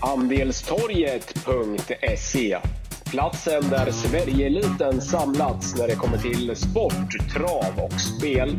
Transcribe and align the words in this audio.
Andelstorget.se 0.00 2.58
Platsen 3.10 3.62
där 3.70 3.90
Sverigeeliten 3.90 5.00
samlats 5.00 5.78
när 5.78 5.88
det 5.88 5.94
kommer 5.94 6.18
till 6.18 6.56
sport, 6.56 7.32
trav 7.34 7.84
och 7.84 8.00
spel. 8.00 8.50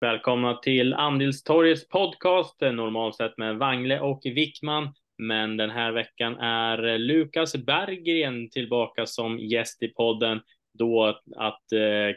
Välkomna 0.00 0.54
till 0.54 0.94
Andelstorgets 0.94 1.88
podcast, 1.88 2.62
eh, 2.62 2.72
normalt 2.72 3.16
sett 3.16 3.38
med 3.38 3.58
Wangle 3.58 4.00
och 4.00 4.20
Wickman. 4.24 4.94
Men 5.18 5.56
den 5.56 5.70
här 5.70 5.92
veckan 5.92 6.36
är 6.38 6.98
Lukas 6.98 7.56
Berggren 7.56 8.50
tillbaka 8.50 9.06
som 9.06 9.38
gäst 9.38 9.82
i 9.82 9.88
podden 9.88 10.40
då 10.78 11.20
att 11.36 11.62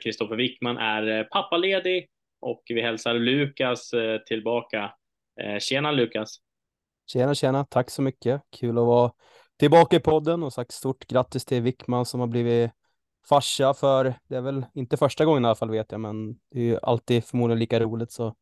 Kristoffer 0.03 0.33
eh, 0.33 0.37
Wickman 0.37 0.77
är 0.77 1.23
pappaledig 1.23 2.09
och 2.41 2.63
vi 2.65 2.81
hälsar 2.81 3.13
Lukas 3.13 3.93
eh, 3.93 4.17
tillbaka. 4.17 4.91
Eh, 5.41 5.59
tjena 5.59 5.91
Lukas! 5.91 6.37
Tjena, 7.11 7.35
tjena! 7.35 7.65
Tack 7.65 7.89
så 7.89 8.01
mycket! 8.01 8.41
Kul 8.59 8.77
att 8.77 8.85
vara 8.85 9.11
tillbaka 9.59 9.95
i 9.95 9.99
podden 9.99 10.43
och 10.43 10.53
sagt 10.53 10.71
stort 10.71 11.07
grattis 11.07 11.45
till 11.45 11.61
Wickman 11.61 12.05
som 12.05 12.19
har 12.19 12.27
blivit 12.27 12.71
farsa 13.29 13.73
för, 13.73 14.13
det 14.29 14.35
är 14.35 14.41
väl 14.41 14.65
inte 14.73 14.97
första 14.97 15.25
gången 15.25 15.43
i 15.43 15.47
alla 15.47 15.55
fall 15.55 15.71
vet 15.71 15.91
jag, 15.91 16.01
men 16.01 16.33
det 16.33 16.59
är 16.59 16.63
ju 16.63 16.77
alltid 16.81 17.23
förmodligen 17.23 17.59
lika 17.59 17.79
roligt. 17.79 18.11
Så 18.11 18.35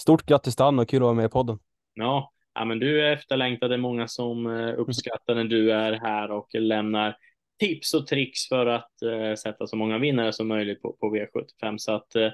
stort 0.00 0.26
grattis 0.26 0.56
till 0.56 0.64
han 0.64 0.78
och 0.78 0.88
kul 0.88 1.02
att 1.02 1.02
vara 1.02 1.14
med 1.14 1.24
i 1.24 1.28
podden. 1.28 1.58
Ja, 1.94 2.32
ja 2.54 2.64
men 2.64 2.78
du 2.78 3.06
är 3.06 3.12
efterlängtad. 3.12 3.70
Det 3.70 3.74
är 3.74 3.78
många 3.78 4.08
som 4.08 4.46
eh, 4.46 4.74
uppskattar 4.78 5.34
när 5.34 5.44
du 5.44 5.72
är 5.72 5.92
här 5.92 6.30
och 6.30 6.54
lämnar 6.54 7.16
tips 7.60 7.94
och 7.94 8.06
tricks 8.06 8.48
för 8.48 8.66
att 8.66 9.02
eh, 9.02 9.34
sätta 9.34 9.66
så 9.66 9.76
många 9.76 9.98
vinnare 9.98 10.32
som 10.32 10.48
möjligt 10.48 10.82
på, 10.82 10.92
på 10.92 11.16
V75. 11.16 11.78
Så 11.78 11.92
att 11.92 12.14
eh, 12.14 12.30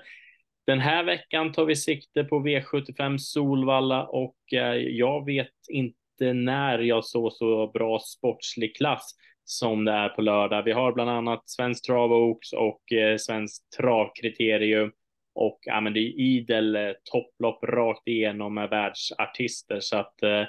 den 0.66 0.80
här 0.80 1.04
veckan 1.04 1.52
tar 1.52 1.64
vi 1.64 1.76
sikte 1.76 2.24
på 2.24 2.40
V75 2.40 3.18
Solvalla 3.18 4.06
och 4.06 4.52
eh, 4.52 4.74
jag 4.74 5.24
vet 5.24 5.54
inte 5.68 6.32
när 6.32 6.78
jag 6.78 7.04
såg 7.04 7.32
så 7.32 7.66
bra 7.66 7.98
sportslig 7.98 8.76
klass 8.76 9.14
som 9.44 9.84
det 9.84 9.92
är 9.92 10.08
på 10.08 10.22
lördag. 10.22 10.62
Vi 10.62 10.72
har 10.72 10.92
bland 10.92 11.10
annat 11.10 11.42
Svensk 11.46 11.86
Trav 11.86 12.12
Oaks 12.12 12.52
och 12.52 12.92
eh, 12.92 13.16
Svenskt 13.16 13.72
Travkriterium 13.76 14.92
och 15.38 15.58
ja, 15.62 15.80
men 15.80 15.92
det 15.92 16.00
är 16.00 16.20
idel 16.20 16.76
eh, 16.76 16.90
topplopp 17.04 17.64
rakt 17.64 18.08
igenom 18.08 18.54
med 18.54 18.70
världsartister 18.70 19.80
så 19.80 19.96
att 19.96 20.22
eh, 20.22 20.44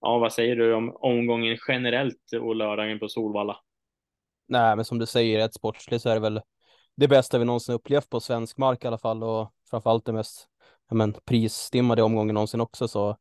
ja, 0.00 0.18
vad 0.18 0.32
säger 0.32 0.56
du 0.56 0.74
om 0.74 0.96
omgången 0.96 1.58
generellt 1.68 2.32
och 2.40 2.56
lördagen 2.56 2.98
på 2.98 3.08
Solvalla? 3.08 3.56
Nej, 4.48 4.76
men 4.76 4.84
som 4.84 4.98
du 4.98 5.06
säger, 5.06 5.38
rätt 5.38 5.54
sportsligt 5.54 6.02
så 6.02 6.08
är 6.08 6.14
det 6.14 6.20
väl 6.20 6.40
det 6.96 7.08
bästa 7.08 7.38
vi 7.38 7.44
någonsin 7.44 7.74
upplevt 7.74 8.10
på 8.10 8.20
svensk 8.20 8.56
mark 8.58 8.84
i 8.84 8.86
alla 8.86 8.98
fall 8.98 9.22
och 9.22 9.52
framförallt 9.70 10.04
det 10.04 10.12
mest 10.12 10.48
men, 10.90 11.14
prisstimmade 11.24 12.02
omgången 12.02 12.34
någonsin 12.34 12.60
också. 12.60 12.88
Så 12.88 13.16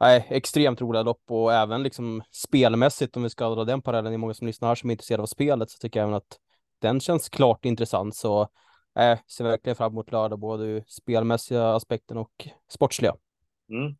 nej, 0.00 0.26
extremt 0.30 0.80
roliga 0.80 1.02
lopp 1.02 1.22
och 1.30 1.52
även 1.52 1.82
liksom 1.82 2.22
spelmässigt 2.30 3.16
om 3.16 3.22
vi 3.22 3.30
ska 3.30 3.48
dra 3.48 3.64
den 3.64 3.82
parallellen. 3.82 4.12
Det 4.12 4.16
är 4.16 4.18
många 4.18 4.34
som 4.34 4.46
lyssnar 4.46 4.68
här 4.68 4.74
som 4.74 4.90
är 4.90 4.94
intresserade 4.94 5.22
av 5.22 5.26
spelet 5.26 5.70
så 5.70 5.78
tycker 5.78 6.00
jag 6.00 6.04
även 6.04 6.16
att 6.16 6.38
den 6.78 7.00
känns 7.00 7.28
klart 7.28 7.64
intressant. 7.64 8.16
Så 8.16 8.48
jag 9.04 9.30
ser 9.30 9.44
verkligen 9.44 9.76
fram 9.76 9.92
emot 9.92 10.12
lördag, 10.12 10.38
både 10.38 10.64
ur 10.64 10.82
spelmässiga 10.86 11.68
aspekten 11.68 12.16
och 12.16 12.48
sportsliga. 12.68 13.14
Mm. 13.70 13.96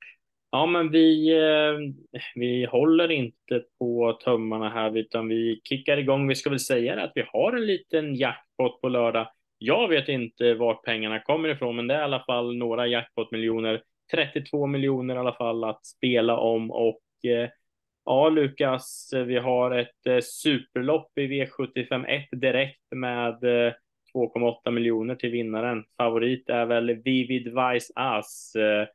Ja, 0.51 0.67
men 0.67 0.91
vi, 0.91 1.33
eh, 1.39 1.95
vi 2.35 2.65
håller 2.65 3.11
inte 3.11 3.63
på 3.79 4.13
tömmarna 4.25 4.69
här, 4.69 4.97
utan 4.97 5.29
vi 5.29 5.61
kickar 5.65 5.97
igång. 5.97 6.29
Vi 6.29 6.35
ska 6.35 6.51
väl 6.51 6.61
säga 6.61 7.03
att 7.03 7.13
vi 7.15 7.25
har 7.33 7.53
en 7.53 7.67
liten 7.67 8.15
jackpot 8.15 8.81
på 8.81 8.89
lördag. 8.89 9.29
Jag 9.59 9.89
vet 9.89 10.09
inte 10.09 10.55
vart 10.55 10.85
pengarna 10.85 11.21
kommer 11.21 11.49
ifrån, 11.49 11.77
men 11.77 11.87
det 11.87 11.95
är 11.95 11.99
i 12.01 12.05
alla 12.05 12.25
fall 12.25 12.57
några 12.57 12.87
jackpot-miljoner. 12.87 13.83
32 14.11 14.67
miljoner 14.67 15.15
i 15.15 15.19
alla 15.19 15.35
fall 15.35 15.65
att 15.65 15.87
spela 15.87 16.39
om 16.39 16.71
och 16.71 17.03
eh, 17.25 17.49
ja, 18.05 18.29
Lukas, 18.29 19.11
vi 19.27 19.37
har 19.37 19.71
ett 19.71 20.07
eh, 20.07 20.21
superlopp 20.23 21.19
i 21.19 21.27
V75 21.27 22.07
1 22.07 22.41
direkt 22.41 22.83
med 22.91 23.45
2,8 24.15 24.71
miljoner 24.71 25.15
till 25.15 25.31
vinnaren. 25.31 25.85
Favorit 25.97 26.49
är 26.49 26.67
väl 26.67 26.95
Vivid 26.95 27.45
Vice 27.45 27.93
As. 27.95 28.55
Eh, 28.55 28.87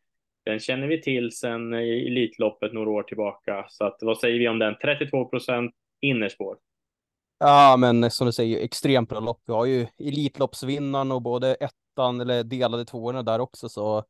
den 0.45 0.59
känner 0.59 0.87
vi 0.87 1.01
till 1.01 1.31
sedan 1.31 1.73
Elitloppet 1.73 2.73
några 2.73 2.89
år 2.89 3.03
tillbaka. 3.03 3.65
Så 3.69 3.85
att, 3.85 3.97
vad 4.01 4.17
säger 4.17 4.39
vi 4.39 4.47
om 4.47 4.59
den? 4.59 4.75
32 4.81 5.25
procent 5.25 5.71
innerspår. 6.01 6.57
Ja, 7.39 7.75
men 7.77 8.11
som 8.11 8.25
du 8.27 8.33
säger, 8.33 8.63
extremt 8.63 9.09
bra 9.09 9.19
lopp. 9.19 9.41
Vi 9.45 9.53
har 9.53 9.65
ju 9.65 9.87
Elitloppsvinnaren 9.99 11.11
och 11.11 11.21
både 11.21 11.55
ettan 11.55 12.21
eller 12.21 12.43
delade 12.43 12.85
tvåorna 12.85 13.23
där 13.23 13.39
också. 13.39 13.69
Så, 13.69 14.03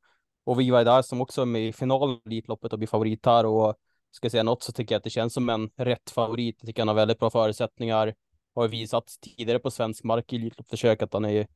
och 0.44 0.60
vi 0.60 0.72
var 0.72 0.86
där 0.86 1.02
som 1.02 1.22
också 1.22 1.42
är 1.42 1.46
med 1.46 1.68
i 1.68 1.74
final 1.74 2.12
i 2.12 2.22
Elitloppet 2.26 2.74
och 2.74 2.80
blir 2.80 2.88
favorit 2.88 3.26
här. 3.26 3.46
Och 3.46 3.76
ska 4.12 4.26
jag 4.26 4.32
säga 4.32 4.44
något 4.44 4.64
så 4.64 4.72
tycker 4.72 4.96
jag 4.96 4.98
att 4.98 5.04
det 5.04 5.10
känns 5.10 5.34
som 5.34 5.50
en 5.50 5.70
rätt 5.78 6.10
favorit. 6.10 6.58
Jag 6.60 6.68
tycker 6.68 6.82
han 6.82 6.88
har 6.88 6.96
väldigt 6.96 7.20
bra 7.20 7.30
förutsättningar. 7.30 8.14
Har 8.56 8.68
visat 8.68 9.06
tidigare 9.22 9.60
på 9.60 9.72
svensk 9.72 10.04
mark 10.04 10.34
i 10.34 10.36
Elitloppsförsök 10.36 11.02
att 11.02 11.14
han 11.14 11.26
är 11.26 11.48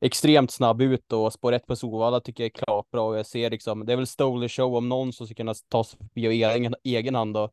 extremt 0.00 0.50
snabb 0.50 0.82
ut 0.82 1.12
och 1.12 1.32
spår 1.32 1.52
ett 1.52 1.66
på 1.66 1.76
Solvalla 1.76 2.20
tycker 2.20 2.44
jag 2.44 2.50
är 2.54 2.64
klart 2.64 2.90
bra 2.90 3.08
och 3.08 3.18
jag 3.18 3.26
ser 3.26 3.50
liksom, 3.50 3.86
det 3.86 3.92
är 3.92 3.96
väl 3.96 4.06
Stole 4.06 4.48
Show 4.48 4.76
om 4.76 4.88
någon 4.88 5.12
som 5.12 5.26
ska 5.26 5.34
kunna 5.34 5.54
ta 5.68 5.84
sig 5.84 5.98
förbi 5.98 6.28
och 6.28 6.32
egen, 6.32 6.74
egen 6.84 7.14
hand 7.14 7.34
då. 7.34 7.50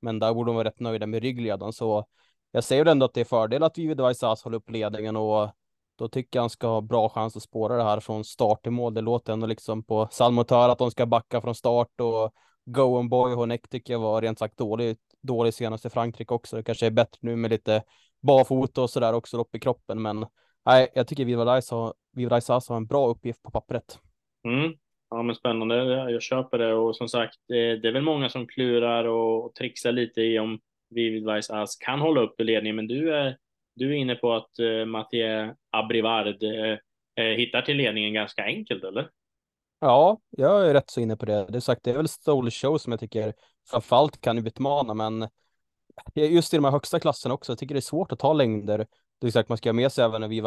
Men 0.00 0.18
där 0.18 0.34
borde 0.34 0.48
de 0.48 0.56
vara 0.56 0.68
rätt 0.68 0.80
nöjda 0.80 1.06
med 1.06 1.22
ryggledaren 1.22 1.72
så 1.72 2.06
jag 2.52 2.64
säger 2.64 2.86
ändå 2.86 3.06
att 3.06 3.14
det 3.14 3.20
är 3.20 3.24
fördel 3.24 3.62
att 3.62 3.78
Vivid 3.78 4.00
Vaisas 4.00 4.42
håller 4.42 4.56
upp 4.56 4.70
ledningen 4.70 5.16
och 5.16 5.50
då 5.98 6.08
tycker 6.08 6.38
jag 6.38 6.42
han 6.42 6.50
ska 6.50 6.66
ha 6.66 6.80
bra 6.80 7.08
chans 7.08 7.36
att 7.36 7.42
spåra 7.42 7.76
det 7.76 7.82
här 7.82 8.00
från 8.00 8.24
start 8.24 8.62
till 8.62 8.72
mål. 8.72 8.94
Det 8.94 9.00
låter 9.00 9.32
ändå 9.32 9.46
liksom 9.46 9.82
på 9.82 10.08
Salmotör 10.10 10.68
att 10.68 10.78
de 10.78 10.90
ska 10.90 11.06
backa 11.06 11.40
från 11.40 11.54
start 11.54 12.00
och 12.00 12.32
Go 12.64 12.82
on 12.82 13.08
Boy 13.08 13.34
Honeck 13.34 13.68
tycker 13.68 13.92
jag 13.92 14.00
var 14.00 14.22
rent 14.22 14.38
sagt 14.38 14.56
dålig, 14.56 14.96
dålig 15.22 15.54
senast 15.54 15.86
i 15.86 15.90
Frankrike 15.90 16.34
också. 16.34 16.56
Det 16.56 16.62
kanske 16.62 16.86
är 16.86 16.90
bättre 16.90 17.18
nu 17.20 17.36
med 17.36 17.50
lite 17.50 17.82
barfota 18.26 18.82
och 18.82 18.90
sådär 18.90 19.12
också 19.12 19.40
upp 19.40 19.54
i 19.54 19.60
kroppen, 19.60 20.02
men 20.02 20.26
nej, 20.64 20.88
jag 20.94 21.08
tycker 21.08 21.24
Viva 21.24 21.56
Dice 22.36 22.52
har 22.52 22.76
en 22.76 22.86
bra 22.86 23.08
uppgift 23.08 23.42
på 23.42 23.50
pappret. 23.50 23.98
Mm. 24.48 24.74
Ja, 25.10 25.22
men 25.22 25.34
spännande. 25.34 25.76
Jag 26.10 26.22
köper 26.22 26.58
det 26.58 26.74
och 26.74 26.96
som 26.96 27.08
sagt, 27.08 27.38
det 27.48 27.88
är 27.88 27.92
väl 27.92 28.02
många 28.02 28.28
som 28.28 28.46
klurar 28.46 29.04
och 29.04 29.54
trixar 29.54 29.92
lite 29.92 30.20
i 30.20 30.38
om 30.38 30.60
Vivid 30.90 31.32
Vice 31.32 31.54
As 31.54 31.76
kan 31.76 32.00
hålla 32.00 32.20
upp 32.20 32.40
i 32.40 32.44
ledningen, 32.44 32.76
men 32.76 32.86
du 32.86 33.14
är, 33.14 33.36
du 33.74 33.90
är 33.90 33.94
inne 33.94 34.14
på 34.14 34.32
att 34.32 34.50
uh, 34.60 34.84
Mathieu 34.84 35.54
Abrivard 35.70 36.42
uh, 36.42 36.76
hittar 37.36 37.62
till 37.62 37.76
ledningen 37.76 38.14
ganska 38.14 38.44
enkelt, 38.44 38.84
eller? 38.84 39.10
Ja, 39.80 40.20
jag 40.30 40.68
är 40.70 40.74
rätt 40.74 40.90
så 40.90 41.00
inne 41.00 41.16
på 41.16 41.26
det. 41.26 41.46
Det 41.48 41.58
är 41.58 41.60
sagt, 41.60 41.84
det 41.84 41.90
är 41.90 41.96
väl 41.96 42.08
Stole 42.08 42.50
Show 42.50 42.78
som 42.78 42.92
jag 42.92 43.00
tycker 43.00 43.34
framförallt 43.70 44.20
kan 44.20 44.46
utmana, 44.46 44.94
men 44.94 45.28
just 46.14 46.54
i 46.54 46.56
de 46.56 46.64
här 46.64 46.72
högsta 46.72 47.00
klasserna 47.00 47.34
också. 47.34 47.52
Jag 47.52 47.58
tycker 47.58 47.74
det 47.74 47.78
är 47.78 47.80
svårt 47.80 48.12
att 48.12 48.18
ta 48.18 48.32
längder 48.32 48.86
det 49.20 49.26
är 49.26 49.30
sagt, 49.30 49.48
man 49.48 49.58
ska 49.58 49.68
ha 49.68 49.74
med 49.74 49.92
sig 49.92 50.04
även 50.04 50.20
när 50.20 50.28
vi 50.28 50.40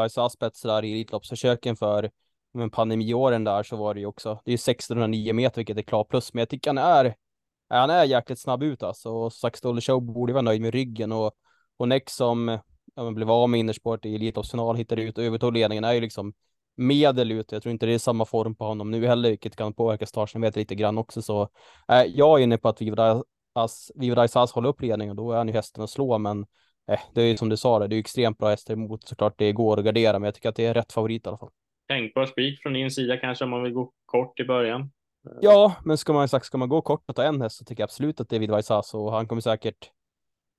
där 0.64 0.86
i 0.86 0.92
Elitloppsförsöken 0.92 1.76
för 1.76 2.12
men 2.54 2.70
pandemiåren 2.70 3.44
där 3.44 3.64
så 3.64 3.76
var 3.76 3.94
det 3.94 4.00
ju 4.00 4.06
också, 4.06 4.42
det 4.46 4.52
är 4.52 4.56
1609 4.56 5.34
meter 5.34 5.58
vilket 5.58 5.78
är 5.78 5.82
klart 5.82 6.10
plus, 6.10 6.34
men 6.34 6.40
jag 6.40 6.50
tycker 6.50 6.70
han 6.70 6.78
är, 6.78 7.16
han 7.70 7.90
är 7.90 8.04
jäkligt 8.04 8.40
snabb 8.40 8.64
ut 8.64 8.84
alltså. 8.84 9.10
Och 9.10 9.34
sagt 9.34 9.64
Show 9.82 10.02
borde 10.02 10.34
vara 10.34 10.42
nöjd 10.42 10.62
med 10.62 10.74
ryggen 10.74 11.12
och, 11.12 11.32
och 11.78 11.88
Nex 11.88 12.14
som 12.14 12.60
ja, 12.96 13.12
blev 13.12 13.32
av 13.32 13.50
med 13.50 13.60
innersport 13.60 14.06
i 14.06 14.16
Elitloppsfinal, 14.16 14.76
hittade 14.76 15.02
ut 15.02 15.18
och 15.18 15.24
övertog 15.24 15.54
ledningen 15.54 15.84
är 15.84 15.94
ju 15.94 16.02
liksom 16.02 16.34
medel 16.76 17.32
ut. 17.32 17.52
Jag 17.52 17.62
tror 17.62 17.72
inte 17.72 17.86
det 17.86 17.94
är 17.94 18.00
samma 18.00 18.26
form 18.26 18.56
på 18.56 18.66
honom 18.66 18.92
nu 18.92 19.08
heller, 19.08 19.30
vilket 19.30 19.56
kan 19.56 19.74
påverka 19.74 20.06
startsamheten 20.06 20.60
lite 20.60 20.76
grann 20.76 20.98
också. 20.98 21.22
Så 21.22 21.50
äh, 21.88 22.04
jag 22.04 22.40
är 22.40 22.44
inne 22.44 22.58
på 22.58 22.70
att 22.70 22.82
Viva 23.96 24.24
As 24.34 24.52
håller 24.52 24.70
upp 24.70 24.82
ledningen, 24.82 25.16
då 25.16 25.32
är 25.32 25.38
han 25.38 25.48
ju 25.48 25.54
hästen 25.54 25.84
att 25.84 25.90
slå, 25.90 26.18
men 26.18 26.46
eh, 26.92 27.00
det 27.14 27.22
är 27.22 27.26
ju 27.26 27.38
som 27.38 27.50
du 27.50 27.58
sa, 27.58 27.80
det, 27.80 27.88
det 27.88 27.96
är 27.96 28.00
extremt 28.00 28.38
bra 28.38 28.50
hästar 28.50 28.74
emot 28.74 29.08
såklart. 29.08 29.34
Det 29.38 29.52
går 29.52 29.80
att 29.80 29.86
gardera, 29.86 30.20
men 30.20 30.28
jag 30.28 30.36
tycker 30.36 30.50
att 30.50 30.56
det 30.56 30.66
är 30.66 30.74
rätt 30.74 30.94
favorit 30.94 31.26
i 31.26 31.30
alla 31.30 31.38
fall. 31.38 31.52
Tänkbar 31.88 32.26
spik 32.26 32.62
från 32.62 32.74
din 32.74 32.92
sida 32.92 33.18
kanske 33.18 33.44
om 33.44 33.50
man 33.50 33.64
vill 33.64 33.74
gå 33.74 33.92
kort 34.06 34.40
i 34.40 34.46
början. 34.46 34.92
Ja, 35.42 35.76
men 35.86 35.98
ska 35.98 36.14
man 36.14 36.30
sagt, 36.30 36.46
ska 36.46 36.58
man 36.58 36.70
gå 36.70 36.82
kort 36.82 37.04
och 37.10 37.16
ta 37.16 37.24
en 37.24 37.42
häst 37.42 37.58
så 37.58 37.66
tycker 37.66 37.82
jag 37.82 37.88
absolut 37.88 38.20
att 38.20 38.30
David 38.30 38.52
Vaisas 38.52 38.94
och 38.94 39.12
han 39.12 39.28
kommer 39.28 39.42
säkert. 39.42 39.92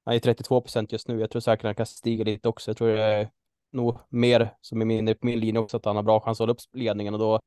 Han 0.05 0.15
är 0.15 0.19
32 0.19 0.61
procent 0.61 0.93
just 0.93 1.09
nu. 1.09 1.21
Jag 1.21 1.31
tror 1.31 1.41
säkert 1.41 1.65
han 1.65 1.75
kan 1.75 1.87
stiga 1.87 2.25
lite 2.25 2.49
också. 2.49 2.71
Jag 2.71 2.77
tror 2.77 2.89
det 2.89 3.03
är 3.03 3.31
nog 3.73 3.99
mer 4.09 4.55
som 4.61 4.81
är 4.81 4.85
min, 4.85 5.07
på 5.07 5.27
min 5.27 5.41
linje 5.41 5.61
också 5.61 5.77
att 5.77 5.85
han 5.85 5.97
har 5.97 6.03
bra 6.03 6.21
chans 6.21 6.37
att 6.37 6.43
hålla 6.43 6.53
upp 6.53 6.59
ledningen 6.73 7.15
och 7.15 7.21
då. 7.21 7.41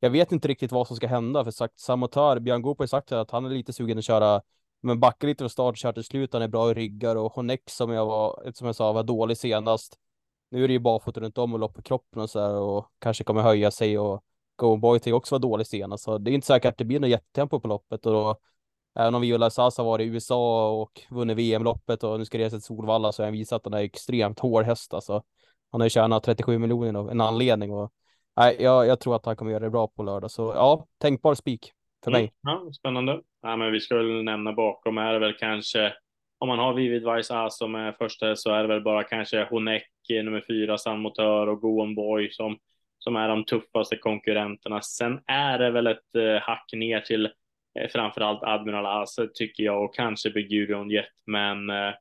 Jag 0.00 0.10
vet 0.10 0.32
inte 0.32 0.48
riktigt 0.48 0.72
vad 0.72 0.86
som 0.86 0.96
ska 0.96 1.06
hända 1.06 1.44
för 1.44 1.50
sagt 1.50 1.80
Samotör, 1.80 2.38
Björn 2.38 2.62
Goop 2.62 2.78
har 2.78 2.86
sagt 2.86 3.12
att 3.12 3.30
han 3.30 3.44
är 3.44 3.50
lite 3.50 3.72
sugen 3.72 3.98
att 3.98 4.04
köra 4.04 4.42
men 4.80 5.00
backar 5.00 5.28
lite 5.28 5.38
från 5.38 5.50
start, 5.50 5.78
kör 5.78 5.92
till 5.92 6.04
slut, 6.04 6.32
han 6.32 6.42
är 6.42 6.48
bra 6.48 6.70
i 6.70 6.74
ryggar 6.74 7.16
och 7.16 7.32
Honex 7.32 7.76
som 7.76 7.90
jag 7.90 8.06
var, 8.06 8.52
som 8.54 8.66
jag 8.66 8.76
sa, 8.76 8.92
var 8.92 9.02
dålig 9.02 9.38
senast. 9.38 9.98
Nu 10.50 10.64
är 10.64 10.68
det 10.68 10.72
ju 10.72 10.78
barfota 10.78 11.20
runt 11.20 11.38
om 11.38 11.52
och 11.52 11.58
lopp 11.58 11.74
på 11.74 11.82
kroppen 11.82 12.22
och 12.22 12.30
så 12.30 12.40
här 12.40 12.54
och 12.54 12.86
kanske 12.98 13.24
kommer 13.24 13.42
höja 13.42 13.70
sig 13.70 13.98
och 13.98 14.24
Go 14.56 14.76
Boy 14.76 15.00
till 15.00 15.14
också 15.14 15.34
var 15.34 15.40
dålig 15.40 15.66
senast, 15.66 16.04
så 16.04 16.18
det 16.18 16.30
är 16.30 16.32
inte 16.32 16.46
säkert 16.46 16.68
att 16.68 16.78
det 16.78 16.84
blir 16.84 17.00
något 17.00 17.10
jättetempo 17.10 17.60
på 17.60 17.68
loppet 17.68 18.06
och 18.06 18.12
då 18.12 18.38
Även 18.98 19.14
om 19.14 19.20
Viola 19.20 19.50
Sasa 19.50 19.82
var 19.82 19.98
i 20.00 20.04
USA 20.04 20.70
och 20.70 21.02
vunnit 21.10 21.36
VM-loppet 21.36 22.04
och 22.04 22.18
nu 22.18 22.24
ska 22.24 22.38
resa 22.38 22.56
till 22.56 22.62
Solvalla 22.62 23.12
så 23.12 23.22
har 23.22 23.26
han 23.26 23.32
visat 23.32 23.56
att 23.56 23.72
han 23.72 23.80
är 23.80 23.84
extremt 23.84 24.38
hård 24.38 24.64
häst 24.64 24.94
alltså. 24.94 25.22
Han 25.70 25.80
har 25.80 25.86
ju 25.86 25.90
tjänat 25.90 26.22
37 26.22 26.58
miljoner 26.58 27.00
av 27.00 27.10
en 27.10 27.20
anledning 27.20 27.72
och 27.72 27.92
nej, 28.36 28.56
jag, 28.60 28.86
jag 28.86 29.00
tror 29.00 29.16
att 29.16 29.26
han 29.26 29.36
kommer 29.36 29.52
göra 29.52 29.64
det 29.64 29.70
bra 29.70 29.88
på 29.88 30.02
lördag. 30.02 30.30
Så 30.30 30.42
ja, 30.42 30.86
tänkbar 30.98 31.34
spik 31.34 31.72
för 32.04 32.10
mig. 32.10 32.20
Mm, 32.20 32.32
ja, 32.42 32.72
spännande. 32.72 33.20
Ja, 33.42 33.56
men 33.56 33.72
vi 33.72 33.80
ska 33.80 33.96
väl 33.96 34.24
nämna 34.24 34.52
bakom 34.52 34.98
är 34.98 35.12
det 35.12 35.18
väl 35.18 35.34
kanske 35.34 35.92
om 36.38 36.48
man 36.48 36.58
har 36.58 36.74
Vivid 36.74 37.02
Vaisa 37.02 37.50
som 37.50 37.74
är 37.74 37.92
första 37.92 38.36
så 38.36 38.50
är 38.50 38.62
det 38.62 38.68
väl 38.68 38.82
bara 38.82 39.04
kanske 39.04 39.44
Honeck 39.44 39.90
nummer 40.08 40.44
fyra, 40.48 40.78
San 40.78 41.00
Motör 41.00 41.46
och 41.46 41.60
Goon 41.60 41.94
Boy 41.94 42.30
som, 42.30 42.58
som 42.98 43.16
är 43.16 43.28
de 43.28 43.44
tuffaste 43.44 43.96
konkurrenterna. 43.96 44.82
Sen 44.82 45.20
är 45.26 45.58
det 45.58 45.70
väl 45.70 45.86
ett 45.86 46.14
eh, 46.14 46.42
hack 46.42 46.70
ner 46.72 47.00
till 47.00 47.26
eh, 47.78 47.88
framförallt 47.92 48.42
Admiral 48.42 49.02
Ase 49.02 49.28
tycker 49.34 49.62
jag 49.62 49.84
och 49.84 49.94
kanske 49.94 50.30
Begurion 50.30 50.90
Jet, 50.90 51.06
men 51.26 51.70
eh, 51.70 51.92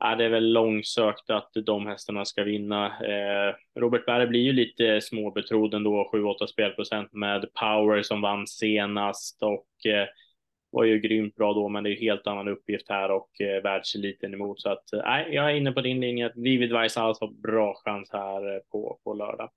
Ja, 0.00 0.14
det 0.14 0.24
är 0.24 0.28
väl 0.28 0.52
långsökt 0.52 1.30
att 1.30 1.50
de 1.66 1.86
hästarna 1.86 2.24
ska 2.24 2.44
vinna. 2.44 2.86
Eh, 2.86 3.54
Robert 3.80 4.06
Berg 4.06 4.26
blir 4.26 4.40
ju 4.40 4.52
lite 4.52 5.00
småbetrodd 5.00 5.74
ändå, 5.74 6.10
7-8 6.12 6.46
spelprocent 6.46 7.12
med 7.12 7.46
Power 7.54 8.02
som 8.02 8.20
vann 8.20 8.46
senast 8.46 9.42
och 9.42 9.86
eh, 9.86 10.08
var 10.70 10.84
ju 10.84 10.98
grymt 10.98 11.34
bra 11.34 11.52
då, 11.52 11.68
men 11.68 11.84
det 11.84 11.90
är 11.90 11.94
ju 11.94 12.00
helt 12.00 12.26
annan 12.26 12.48
uppgift 12.48 12.88
här 12.88 13.10
och 13.10 13.40
eh, 13.40 13.62
världseliten 13.62 14.34
emot. 14.34 14.60
Så 14.60 14.70
att 14.70 14.92
eh, 14.92 15.00
nej, 15.04 15.28
jag 15.30 15.50
är 15.50 15.54
inne 15.54 15.72
på 15.72 15.80
din 15.80 16.00
linje 16.00 16.26
att 16.26 16.36
Vivid 16.36 16.80
Vice 16.80 17.00
har 17.00 17.08
alltså 17.08 17.26
bra 17.26 17.74
chans 17.84 18.10
här 18.12 18.54
eh, 18.54 18.60
på, 18.72 18.98
på 19.04 19.14
lördag. 19.14 19.50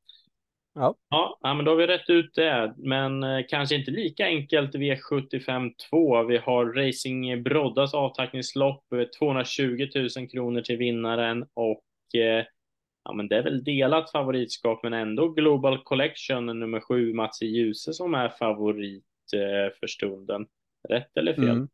Ja. 0.73 0.95
ja. 1.09 1.53
men 1.53 1.65
då 1.65 1.71
har 1.71 1.75
vi 1.75 1.87
rätt 1.87 2.09
ut 2.09 2.35
det, 2.35 2.73
men 2.77 3.23
eh, 3.23 3.45
kanske 3.49 3.75
inte 3.75 3.91
lika 3.91 4.25
enkelt 4.25 4.75
V75 4.75 5.71
2. 5.89 6.23
Vi 6.23 6.37
har 6.37 6.65
Racing 6.65 7.43
Broddas 7.43 7.93
avtackningslopp, 7.93 8.85
220 9.19 9.87
000 10.17 10.29
kronor 10.29 10.61
till 10.61 10.77
vinnaren 10.77 11.45
och 11.53 12.15
eh, 12.15 12.45
ja, 13.03 13.13
men 13.13 13.27
det 13.27 13.35
är 13.35 13.43
väl 13.43 13.63
delat 13.63 14.11
favoritskap, 14.11 14.83
men 14.83 14.93
ändå 14.93 15.29
Global 15.29 15.83
Collection 15.83 16.45
nummer 16.45 16.79
sju, 16.79 17.13
Mats 17.13 17.41
Ljuse 17.41 17.93
som 17.93 18.13
är 18.13 18.29
favorit 18.29 19.03
eh, 19.33 19.73
för 19.79 19.87
stunden. 19.87 20.45
Rätt 20.89 21.17
eller 21.17 21.33
fel? 21.33 21.49
Mm. 21.49 21.67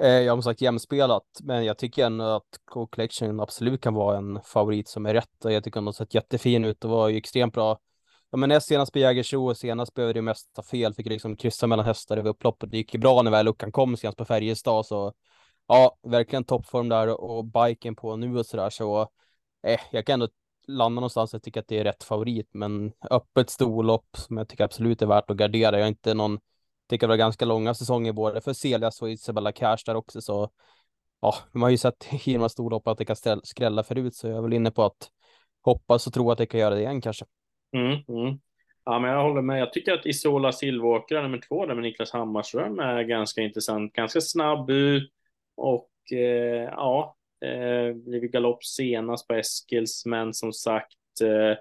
Eh, 0.00 0.08
jag 0.08 0.32
har 0.32 0.36
som 0.36 0.42
sagt 0.42 0.60
jämspelat, 0.60 1.24
men 1.42 1.64
jag 1.64 1.78
tycker 1.78 2.06
ändå 2.06 2.24
att 2.24 2.60
Co-Collection 2.64 3.40
absolut 3.40 3.80
kan 3.80 3.94
vara 3.94 4.18
en 4.18 4.40
favorit 4.44 4.88
som 4.88 5.06
är 5.06 5.14
rätt 5.14 5.44
och 5.44 5.52
jag 5.52 5.64
tycker 5.64 5.80
hon 5.80 5.94
sett 5.94 6.14
jättefin 6.14 6.64
ut 6.64 6.84
och 6.84 6.90
var 6.90 7.08
ju 7.08 7.16
extremt 7.16 7.54
bra. 7.54 7.78
Ja, 8.30 8.38
men 8.38 8.48
näst 8.48 8.68
senast 8.68 8.92
på 8.92 8.98
Jägersro 8.98 9.48
och 9.48 9.56
senast 9.56 9.94
behövde 9.94 10.18
det 10.18 10.22
mesta 10.22 10.62
fel, 10.62 10.94
fick 10.94 11.06
liksom 11.06 11.36
kryssa 11.36 11.66
mellan 11.66 11.86
hästar 11.86 12.16
över 12.16 12.30
upploppet. 12.30 12.70
Det 12.70 12.76
gick 12.76 12.94
ju 12.94 13.00
bra 13.00 13.22
när 13.22 13.30
väl 13.30 13.44
luckan 13.44 13.72
kom 13.72 13.96
senast 13.96 14.18
på 14.18 14.24
Färjestad, 14.24 14.86
så 14.86 15.12
ja, 15.68 15.98
verkligen 16.02 16.44
toppform 16.44 16.88
där 16.88 17.20
och 17.20 17.44
biken 17.44 17.96
på 17.96 18.16
nu 18.16 18.38
och 18.38 18.46
så 18.46 18.56
där 18.56 18.70
så 18.70 19.08
eh, 19.66 19.80
jag 19.90 20.06
kan 20.06 20.14
ändå 20.14 20.28
landa 20.66 21.00
någonstans. 21.00 21.32
Jag 21.32 21.42
tycker 21.42 21.60
att 21.60 21.68
det 21.68 21.78
är 21.78 21.84
rätt 21.84 22.04
favorit, 22.04 22.48
men 22.52 22.92
öppet 23.10 23.50
storlopp 23.50 24.16
som 24.16 24.36
jag 24.36 24.48
tycker 24.48 24.64
absolut 24.64 25.02
är 25.02 25.06
värt 25.06 25.30
att 25.30 25.36
gardera. 25.36 25.78
Jag 25.78 25.84
är 25.84 25.88
inte 25.88 26.14
någon 26.14 26.38
tycker 26.90 27.06
det 27.06 27.12
var 27.12 27.16
ganska 27.16 27.44
långa 27.44 27.74
säsonger 27.74 28.12
både 28.12 28.40
för 28.40 28.52
Celias 28.52 29.02
och 29.02 29.10
Isabella 29.10 29.52
Cash 29.52 29.78
där 29.86 29.94
också, 29.94 30.20
så 30.20 30.50
ja, 31.20 31.34
man 31.52 31.62
har 31.62 31.70
ju 31.70 31.78
sett 31.78 32.08
i 32.26 32.32
de 32.32 32.38
här 32.38 32.48
storlopp 32.48 32.88
att 32.88 32.98
det 32.98 33.04
kan 33.04 33.40
skrälla 33.44 33.82
förut, 33.82 34.14
så 34.14 34.26
jag 34.26 34.38
är 34.38 34.42
väl 34.42 34.52
inne 34.52 34.70
på 34.70 34.82
att 34.82 35.10
hoppas 35.62 36.06
och 36.06 36.12
tro 36.12 36.30
att 36.30 36.38
det 36.38 36.46
kan 36.46 36.60
göra 36.60 36.74
det 36.74 36.80
igen 36.80 37.00
kanske. 37.00 37.24
Mm, 37.76 37.92
mm. 37.92 38.40
Ja, 38.84 38.98
men 38.98 39.10
jag 39.10 39.22
håller 39.22 39.42
med. 39.42 39.60
Jag 39.60 39.72
tycker 39.72 39.92
att 39.92 40.06
Isola 40.06 40.52
Silvåkra 40.52 41.22
nummer 41.22 41.40
två 41.48 41.66
där 41.66 41.74
med 41.74 41.82
Niklas 41.82 42.12
Hammarström 42.12 42.78
är 42.78 43.02
ganska 43.02 43.40
intressant. 43.40 43.92
Ganska 43.92 44.20
snabb 44.20 44.70
ut 44.70 45.12
och 45.56 45.90
eh, 46.12 46.68
ja, 46.70 47.16
eh, 47.44 47.94
blivit 47.94 48.32
galopp 48.32 48.64
senast 48.64 49.28
på 49.28 49.34
Eskils, 49.34 50.06
men 50.06 50.34
som 50.34 50.52
sagt 50.52 51.20
eh, 51.22 51.58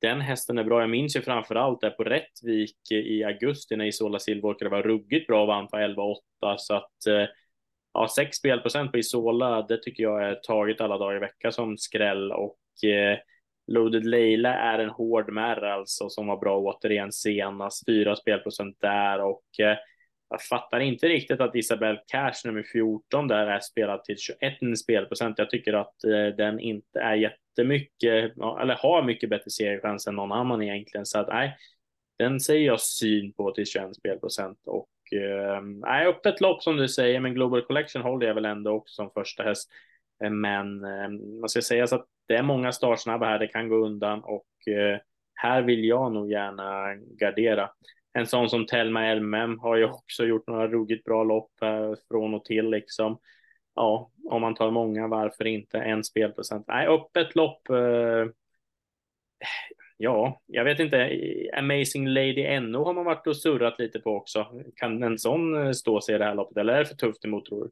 den 0.00 0.20
hästen 0.20 0.58
är 0.58 0.64
bra. 0.64 0.80
Jag 0.80 0.90
minns 0.90 1.16
ju 1.16 1.22
framför 1.22 1.54
allt 1.54 1.80
där 1.80 1.90
på 1.90 2.04
Rättvik 2.04 2.76
i 2.90 3.24
augusti 3.24 3.76
när 3.76 3.84
Isola 3.84 4.18
Silvåkare 4.18 4.68
var 4.68 4.82
ruggigt 4.82 5.26
bra 5.26 5.42
och 5.42 5.48
vann 5.48 5.68
på 5.68 5.76
11-8 5.76 6.56
så 6.56 6.74
att 6.74 7.06
eh, 7.06 7.26
ja, 7.94 8.08
6 8.16 8.36
spelprocent 8.36 8.92
på 8.92 8.98
Isola, 8.98 9.62
det 9.62 9.82
tycker 9.82 10.02
jag 10.02 10.22
är 10.22 10.34
taget 10.34 10.80
alla 10.80 10.98
dagar 10.98 11.16
i 11.16 11.20
veckan 11.20 11.52
som 11.52 11.78
skräll. 11.78 12.32
Och 12.32 12.84
eh, 12.84 13.18
Loaded 13.66 14.06
Leila 14.06 14.54
är 14.54 14.78
en 14.78 14.90
hård 14.90 15.32
märr 15.32 15.62
alltså 15.62 16.08
som 16.08 16.26
var 16.26 16.36
bra 16.36 16.58
återigen 16.58 17.12
senast, 17.12 17.86
4 17.86 18.16
spelprocent 18.16 18.76
där 18.80 19.20
och 19.20 19.60
eh, 19.60 19.76
jag 20.30 20.42
fattar 20.42 20.80
inte 20.80 21.08
riktigt 21.08 21.40
att 21.40 21.54
Isabel 21.54 21.98
Cash 22.06 22.32
nummer 22.44 22.62
14 22.62 23.28
där 23.28 23.46
är 23.46 23.60
spelad 23.60 24.04
till 24.04 24.16
21 24.18 24.78
spelprocent. 24.78 25.38
Jag 25.38 25.50
tycker 25.50 25.72
att 25.72 26.04
eh, 26.04 26.36
den 26.36 26.60
inte 26.60 27.00
är 27.00 27.14
jättemycket, 27.14 28.32
eller 28.60 28.74
har 28.74 29.02
mycket 29.02 29.30
bättre 29.30 29.50
seriechans 29.50 30.06
än 30.06 30.16
någon 30.16 30.32
annan 30.32 30.62
egentligen. 30.62 31.06
Så 31.06 31.18
att 31.18 31.28
nej, 31.28 31.56
den 32.18 32.40
säger 32.40 32.66
jag 32.66 32.80
syn 32.80 33.32
på 33.32 33.50
till 33.50 33.66
21 33.66 33.96
spelprocent 33.96 34.58
och 34.66 34.88
eh, 35.12 35.62
nej, 35.62 36.06
öppet 36.06 36.40
lopp 36.40 36.62
som 36.62 36.76
du 36.76 36.88
säger, 36.88 37.20
men 37.20 37.34
Global 37.34 37.62
Collection 37.62 38.02
håller 38.02 38.26
jag 38.26 38.34
väl 38.34 38.44
ändå 38.44 38.70
också 38.70 38.94
som 38.94 39.10
första 39.10 39.42
häst. 39.42 39.70
Eh, 40.24 40.30
men 40.30 40.84
eh, 40.84 41.08
man 41.40 41.48
ska 41.48 41.62
säga 41.62 41.86
så 41.86 41.94
att 41.94 42.06
det 42.28 42.36
är 42.36 42.42
många 42.42 42.72
startsnabba 42.72 43.26
här, 43.26 43.38
det 43.38 43.46
kan 43.46 43.68
gå 43.68 43.76
undan 43.76 44.24
och 44.24 44.68
eh, 44.68 44.98
här 45.34 45.62
vill 45.62 45.84
jag 45.84 46.12
nog 46.12 46.30
gärna 46.30 46.94
gardera 46.94 47.70
en 48.12 48.26
sån 48.26 48.50
som 48.50 48.66
Telma 48.66 49.06
Elmem 49.06 49.58
har 49.58 49.76
ju 49.76 49.84
också 49.84 50.24
gjort 50.24 50.46
några 50.46 50.68
ruggigt 50.68 51.04
bra 51.04 51.24
lopp 51.24 51.62
eh, 51.62 51.92
från 52.08 52.34
och 52.34 52.44
till 52.44 52.70
liksom. 52.70 53.18
Ja, 53.74 54.10
om 54.24 54.40
man 54.40 54.54
tar 54.54 54.70
många, 54.70 55.08
varför 55.08 55.46
inte 55.46 55.78
en 55.78 56.04
spelprocent? 56.04 56.64
Nej, 56.68 56.86
öppet 56.86 57.34
lopp. 57.34 57.70
Eh, 57.70 58.26
ja, 59.96 60.40
jag 60.46 60.64
vet 60.64 60.80
inte. 60.80 61.10
Amazing 61.56 62.08
Lady 62.08 62.60
NO 62.60 62.84
har 62.84 62.92
man 62.92 63.04
varit 63.04 63.26
och 63.26 63.36
surrat 63.36 63.78
lite 63.78 64.00
på 64.00 64.10
också. 64.10 64.46
Kan 64.76 65.02
en 65.02 65.18
sån 65.18 65.66
eh, 65.66 65.72
stå 65.72 66.00
sig 66.00 66.14
i 66.14 66.18
det 66.18 66.24
här 66.24 66.34
loppet 66.34 66.56
eller 66.56 66.72
är 66.72 66.78
det 66.78 66.86
för 66.86 66.94
tufft 66.94 67.24
emot 67.24 67.44
tror 67.44 67.64
du? 67.64 67.70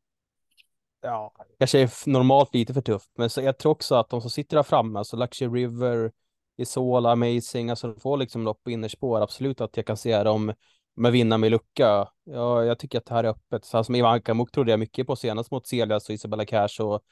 Ja, 1.01 1.33
kanske 1.59 1.81
är 1.81 2.09
normalt 2.11 2.55
lite 2.55 2.75
för 2.75 2.81
tufft, 2.81 3.11
men 3.17 3.31
så 3.31 3.43
jag 3.43 3.59
tror 3.59 3.73
också 3.73 3.95
att 3.95 4.11
de 4.11 4.21
som 4.21 4.31
sitter 4.31 4.57
där 4.57 4.63
framme, 4.63 4.99
alltså 4.99 5.17
Luxury 5.17 5.63
River, 5.63 6.13
Isola, 6.59 7.13
Amazing, 7.13 7.71
alltså 7.71 7.89
de 7.89 8.01
får 8.01 8.17
liksom 8.17 8.45
lopp 8.45 8.63
på 8.65 8.71
innerspår, 8.71 9.21
absolut 9.21 9.61
att 9.61 9.77
jag 9.77 9.87
kan 9.87 9.97
se 9.97 10.23
dem 10.23 10.53
med 10.97 11.13
vinna 11.13 11.39
med 11.39 11.51
lucka. 11.51 12.09
Ja, 12.25 12.65
jag 12.65 12.79
tycker 12.79 12.99
att 12.99 13.07
det 13.07 13.15
här 13.15 13.25
är 13.25 13.29
öppet. 13.29 13.65
Så 13.65 13.85
som 13.85 13.95
Ivanka 13.95 14.35
Muk 14.35 14.51
trodde 14.51 14.71
jag 14.71 14.81
mycket 14.81 15.07
på 15.07 15.17
senast 15.17 15.51
mot 15.51 15.67
Celias 15.67 15.95
alltså 15.95 16.13
och 16.13 16.15
Isabella 16.15 16.45
Cash 16.45 16.81
och 16.81 17.03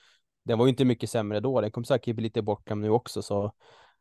den 0.44 0.58
var 0.58 0.66
ju 0.66 0.70
inte 0.70 0.84
mycket 0.84 1.10
sämre 1.10 1.40
då. 1.40 1.60
Den 1.60 1.70
kommer 1.70 1.84
säkert 1.84 2.16
bli 2.16 2.22
lite 2.22 2.42
bortglömd 2.42 2.82
nu 2.82 2.90
också, 2.90 3.22
så 3.22 3.52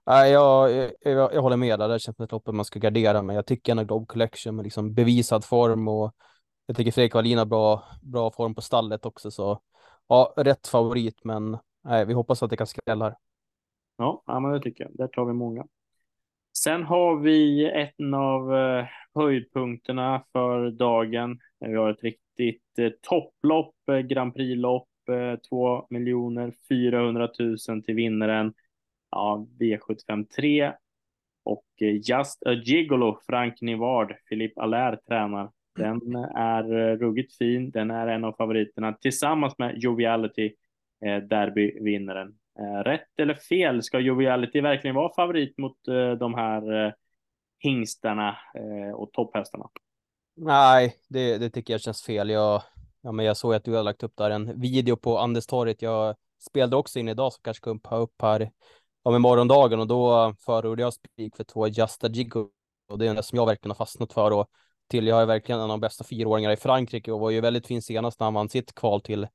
Nej, 0.08 0.32
jag, 0.32 0.72
jag, 1.02 1.34
jag 1.34 1.42
håller 1.42 1.58
med 1.58 1.80
där. 1.80 1.90
Det 1.90 2.00
känns 2.00 2.16
som 2.16 2.26
ett 2.26 2.32
lopp 2.32 2.48
man 2.48 2.66
ska 2.66 2.80
gardera, 2.80 3.22
men 3.22 3.36
jag 3.36 3.46
tycker 3.46 3.72
ändå 3.72 3.84
Globe 3.84 4.06
Collection 4.06 4.56
med 4.56 4.64
liksom 4.64 4.94
bevisad 4.94 5.46
form 5.46 5.88
och 5.88 6.16
jag 6.66 6.78
tycker 6.78 6.92
Fredrik 6.92 7.14
Wallin 7.14 7.38
har 7.38 7.46
bra, 7.46 7.84
bra 8.02 8.32
form 8.32 8.56
på 8.56 8.62
stallet 8.62 9.06
också, 9.06 9.32
så 9.32 9.60
ja, 10.08 10.34
rätt 10.38 10.68
favorit, 10.68 11.24
men 11.24 11.58
nej, 11.84 12.06
vi 12.06 12.14
hoppas 12.14 12.44
att 12.44 12.50
det 12.50 12.58
kan 12.58 12.68
skrälla 12.68 13.06
här. 13.06 13.16
Ja, 13.98 14.24
ja 14.26 14.40
men 14.40 14.52
det 14.52 14.60
tycker 14.60 14.84
jag. 14.84 14.94
Där 14.96 15.08
tar 15.08 15.26
vi 15.26 15.34
många. 15.34 15.66
Sen 16.58 16.84
har 16.84 17.20
vi 17.20 17.66
en 17.98 18.14
av 18.14 18.56
eh, 18.56 18.86
höjdpunkterna 19.16 20.24
för 20.32 20.72
dagen. 20.72 21.40
Vi 21.60 21.76
har 21.76 21.90
ett 21.90 22.04
riktigt 22.04 22.80
eh, 22.80 22.90
topplopp, 23.02 23.76
eh, 23.92 24.00
Grand 24.00 24.34
Prix-lopp, 24.36 24.88
2 25.50 25.88
miljoner 25.90 26.54
400 26.70 27.30
000 27.40 27.84
till 27.84 27.96
vinnaren. 27.96 28.54
Ja, 29.12 29.48
V75 29.60 30.26
3 30.36 30.74
och 31.44 31.66
Just 32.10 32.44
a 32.46 32.54
Gigolo, 32.54 33.20
Frank 33.26 33.62
Nivard, 33.62 34.16
Philippe 34.30 34.62
Allaire 34.62 34.98
tränar. 34.98 35.52
Den 35.76 36.16
är 36.36 36.96
ruggigt 36.98 37.38
fin. 37.38 37.72
Den 37.72 37.92
är 37.92 38.08
en 38.08 38.24
av 38.24 38.34
favoriterna 38.34 38.94
tillsammans 38.94 39.58
med 39.58 39.78
Joviality, 39.78 40.54
derbyvinnaren. 41.30 42.38
Eh, 42.60 42.84
rätt 42.84 43.20
eller 43.20 43.34
fel? 43.34 43.84
Ska 43.84 44.00
Joviality 44.00 44.62
verkligen 44.62 44.96
vara 44.96 45.14
favorit 45.14 45.58
mot 45.58 45.88
eh, 45.88 46.12
de 46.12 46.34
här 46.34 46.86
eh, 46.86 46.94
hingstarna 47.60 48.38
och 48.96 49.12
topphästarna? 49.14 49.66
Nej, 50.36 50.96
det, 51.10 51.38
det 51.38 51.50
tycker 51.50 51.74
jag 51.74 51.82
känns 51.82 52.04
fel. 52.04 52.30
Jag, 52.30 52.62
ja, 53.02 53.12
men 53.12 53.26
jag 53.26 53.38
såg 53.38 53.54
att 53.54 53.64
du 53.64 53.74
har 53.74 53.84
lagt 53.84 54.04
upp 54.04 54.14
där 54.16 54.30
en 54.30 54.62
video 54.62 54.96
på 54.96 55.18
Anderstorget. 55.18 55.82
Jag 55.82 56.16
spelade 56.48 56.76
också 56.76 57.00
in 57.00 57.10
idag 57.10 57.34
så 57.34 57.42
kanske 57.42 57.62
kom 57.62 57.82
upp 57.92 58.22
här 58.22 58.52
om 59.04 59.22
morgondagen 59.22 59.80
och 59.80 59.88
då 59.88 60.34
förordade 60.46 60.82
jag 60.82 60.94
spik 60.94 61.36
för 61.36 61.44
två 61.44 61.68
Justa 61.68 62.08
Jiggo 62.08 62.50
och 62.88 63.00
det 63.00 63.08
är 63.08 63.10
en 63.10 63.24
som 63.24 63.38
jag 63.38 63.46
verkligen 63.46 63.72
har 63.72 63.86
fastnat 63.86 64.14
för 64.14 64.32
och 64.32 64.48
till 64.88 65.08
jag 65.08 65.22
är 65.22 65.26
verkligen 65.26 65.60
en 65.60 65.64
av 65.64 65.70
de 65.70 65.80
bästa 65.80 66.04
fyraåringarna 66.04 66.54
i 66.54 66.58
Frankrike 66.58 67.12
och 67.12 67.20
var 67.20 67.30
ju 67.30 67.42
väldigt 67.42 67.68
fin 67.68 67.82
senast 67.82 68.20
när 68.20 68.26
han 68.26 68.34
vann 68.34 68.50
sitt 68.50 68.76
kval 68.76 69.02
till 69.02 69.28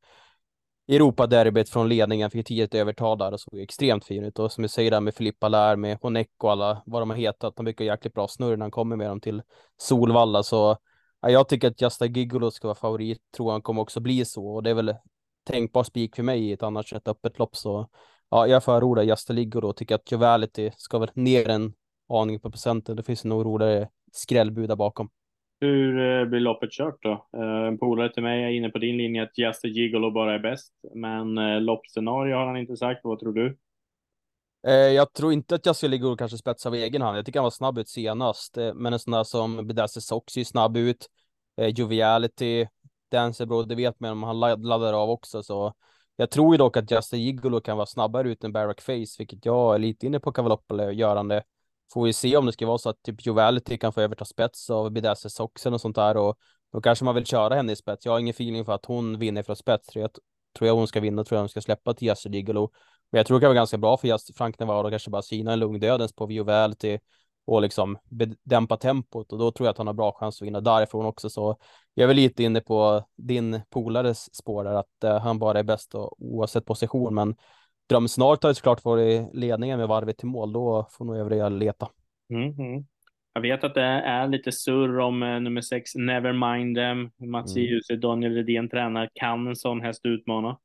Europaderbyt 0.91 1.69
från 1.69 1.89
ledningen, 1.89 2.31
fick 2.31 2.47
tidigt 2.47 2.75
övertal 2.75 3.19
där 3.19 3.33
och 3.33 3.41
såg 3.41 3.61
extremt 3.61 4.05
fin 4.05 4.25
ut. 4.25 4.39
Och 4.39 4.53
som 4.53 4.65
jag 4.65 4.71
säger 4.71 4.91
där 4.91 5.01
med 5.01 5.15
Filippa 5.15 5.49
Lär, 5.49 5.77
med 5.77 5.99
Honeck 6.03 6.31
och 6.39 6.53
alla 6.53 6.83
vad 6.87 7.03
de 7.03 7.11
har 7.11 7.17
hetat, 7.17 7.57
de 7.57 7.65
brukar 7.65 7.85
jäkligt 7.85 8.15
bra 8.15 8.29
snurr 8.29 8.57
när 8.57 8.65
han 8.65 8.71
kommer 8.71 8.97
med 8.97 9.09
dem 9.09 9.21
till 9.21 9.43
Solvalla. 9.77 10.43
Så 10.43 10.77
ja, 11.21 11.31
jag 11.31 11.49
tycker 11.49 11.69
att 11.69 11.83
Justa 11.83 12.07
Gigolo 12.07 12.51
ska 12.51 12.69
vara 12.69 12.75
favorit, 12.75 13.19
tror 13.37 13.53
han 13.53 13.63
kommer 13.63 13.83
också 13.83 14.01
bli 14.01 14.25
så. 14.25 14.47
Och 14.47 14.63
det 14.63 14.71
är 14.71 14.75
väl 14.75 14.95
tänkbar 15.45 15.85
spik 15.85 16.17
för 16.17 16.23
mig 16.23 16.49
i 16.49 16.53
ett 16.53 16.63
annars 16.63 16.93
rätt 16.93 17.09
öppet 17.09 17.39
lopp. 17.39 17.57
Så 17.57 17.89
ja, 18.31 18.47
jag 18.47 18.65
förordar 18.65 19.03
Just 19.03 19.31
Liggo 19.31 19.61
då. 19.61 19.73
Tycker 19.73 19.95
att 19.95 20.13
Jovality 20.13 20.71
ska 20.77 20.99
väl 20.99 21.11
ner 21.15 21.49
en 21.49 21.73
aning 22.09 22.41
på 22.41 22.51
procenten. 22.51 22.97
Det 22.97 23.03
finns 23.03 23.25
nog 23.25 23.47
roligare 23.47 23.89
skrällbud 24.13 24.69
där 24.69 24.77
bakom. 24.77 25.11
Hur 25.61 26.21
eh, 26.21 26.25
blir 26.25 26.41
loppet 26.41 26.73
kört 26.73 27.03
då? 27.03 27.27
Eh, 27.37 27.67
en 27.67 27.79
polare 27.79 28.13
till 28.13 28.23
mig 28.23 28.45
är 28.45 28.49
inne 28.49 28.71
på 28.71 28.79
din 28.79 28.97
linje 28.97 29.23
att 29.23 29.39
Just 29.39 29.65
Gigolo 29.65 30.11
bara 30.11 30.35
är 30.35 30.39
bäst, 30.39 30.73
men 30.95 31.39
eh, 31.39 31.61
loppscenario 31.61 32.37
har 32.37 32.47
han 32.47 32.57
inte 32.57 32.77
sagt. 32.77 33.01
Vad 33.05 33.19
tror 33.21 33.33
du? 33.33 33.59
Jag 34.95 35.13
tror 35.13 35.33
inte 35.33 35.55
att 35.55 35.67
Just 35.67 35.85
a 35.85 35.87
Gigolo 35.87 36.17
kanske 36.17 36.39
spetsar 36.39 36.71
av 36.71 36.75
egen 36.75 37.03
hand. 37.03 37.19
Jag 37.19 37.27
tycker 37.27 37.39
han 37.39 37.45
var 37.45 37.51
snabb 37.51 37.79
ut 37.79 37.89
senast, 37.89 38.57
men 38.75 38.93
en 38.93 38.99
sån 38.99 39.13
där 39.13 39.25
som 39.25 39.67
Bedazzle 39.67 40.03
Sox 40.03 40.37
är 40.37 40.45
snabb 40.45 40.77
ut. 40.77 41.07
Joviality, 41.57 42.67
Dancerbro, 43.11 43.63
det 43.63 43.75
vet 43.75 44.01
man 44.01 44.11
om 44.11 44.23
han 44.23 44.41
laddar 44.41 44.93
av 44.93 45.11
också, 45.11 45.43
så 45.43 45.75
jag 46.17 46.31
tror 46.31 46.55
ju 46.55 46.59
dock 46.59 46.77
att 46.77 46.91
Justin 46.91 47.21
Gigolo 47.21 47.61
kan 47.61 47.77
vara 47.77 47.87
snabbare 47.87 48.31
ut 48.31 48.45
än 48.45 48.53
Barack 48.53 48.81
Face, 48.81 49.15
vilket 49.19 49.45
jag 49.45 49.75
är 49.75 49.79
lite 49.79 50.07
inne 50.07 50.21
på 50.21 50.33
kan 50.33 50.45
vara 50.45 50.93
görande. 50.93 51.43
Får 51.93 52.05
vi 52.05 52.13
se 52.13 52.37
om 52.37 52.47
det 52.47 52.53
ska 52.53 52.67
vara 52.67 52.79
så 52.79 52.89
att 52.89 53.03
typ 53.03 53.27
Jovality 53.27 53.79
kan 53.79 53.93
få 53.93 54.01
överta 54.01 54.25
spets 54.25 54.71
av 54.71 54.91
Bedazzle 54.91 55.31
Soxen 55.31 55.75
och 55.75 55.81
sånt 55.81 55.97
där 55.97 56.17
och 56.17 56.39
då 56.73 56.81
kanske 56.81 57.05
man 57.05 57.15
vill 57.15 57.27
köra 57.27 57.55
henne 57.55 57.73
i 57.73 57.77
spets. 57.77 58.07
Jag 58.07 58.13
har 58.13 58.19
ingen 58.19 58.31
feeling 58.31 58.65
för 58.65 58.73
att 58.73 58.87
hon 58.87 59.19
vinner 59.19 59.43
från 59.43 59.57
spets. 59.57 59.87
Tror 59.87 60.03
jag, 60.03 60.11
tror 60.59 60.69
jag 60.69 60.75
hon 60.75 60.87
ska 60.87 61.01
vinna, 61.01 61.25
tror 61.25 61.37
jag 61.37 61.43
hon 61.43 61.49
ska 61.49 61.61
släppa 61.61 61.95
till 61.95 62.09
Justin 62.09 62.33
Gigolo. 62.33 62.71
Men 63.11 63.19
jag 63.19 63.27
tror 63.27 63.39
det 63.39 63.41
kan 63.41 63.49
vara 63.49 63.55
ganska 63.55 63.79
bra 63.79 63.97
för 63.97 64.09
just 64.09 64.37
Frank 64.37 64.59
Navarro 64.59 64.91
kanske 64.91 65.11
bara 65.11 65.23
sina 65.23 65.53
en 65.53 65.59
lugn 65.59 65.81
dödens 65.81 66.13
på 66.13 66.33
Jovality 66.33 66.99
och 67.45 67.63
liksom 67.63 67.99
dämpa 68.45 68.77
tempot 68.77 69.33
och 69.33 69.39
då 69.39 69.53
tror 69.53 69.67
jag 69.67 69.71
att 69.71 69.79
han 69.79 69.87
har 69.87 69.95
bra 69.95 70.13
chans 70.13 70.43
att 70.43 70.47
vinna 70.47 70.61
därifrån 70.61 71.07
också. 71.07 71.31
Så 71.31 71.57
jag 71.95 72.03
är 72.03 72.09
väl 72.09 72.17
lite 72.17 72.43
inne 72.43 72.61
på 72.61 73.05
din 73.17 73.61
polares 73.71 74.35
spår 74.35 74.65
där 74.65 74.75
att 74.75 75.05
uh, 75.05 75.19
han 75.19 75.39
bara 75.39 75.59
är 75.59 75.63
bäst 75.63 75.95
och, 75.95 76.23
oavsett 76.23 76.67
position. 76.67 77.15
Men 77.15 77.37
drömsnart 77.91 78.43
har 78.43 78.51
ju 78.51 78.55
såklart 78.55 78.85
varit 78.85 79.35
ledningen 79.35 79.79
med 79.79 79.89
varvet 79.89 80.19
till 80.19 80.29
mål. 80.29 80.53
Då 80.53 80.87
får 80.91 81.05
nog 81.05 81.17
övriga 81.17 81.49
leta. 81.49 81.89
Mm 82.33 82.53
-hmm. 82.53 82.85
Jag 83.33 83.41
vet 83.41 83.65
att 83.65 83.75
det 83.75 83.83
är 83.83 84.29
lite 84.29 84.53
surr 84.53 84.99
om 84.99 85.23
uh, 85.23 85.41
nummer 85.41 85.61
sex, 85.61 85.95
Nevermind 85.95 86.77
them. 86.77 87.11
Mats 87.31 87.57
mm. 87.57 88.01
Daniel 88.01 88.35
Redén 88.35 88.69
tränar. 88.69 89.11
Kan 89.15 89.47
en 89.47 89.57
sån 89.57 89.81
häst 89.81 90.01
utmana? 90.05 90.59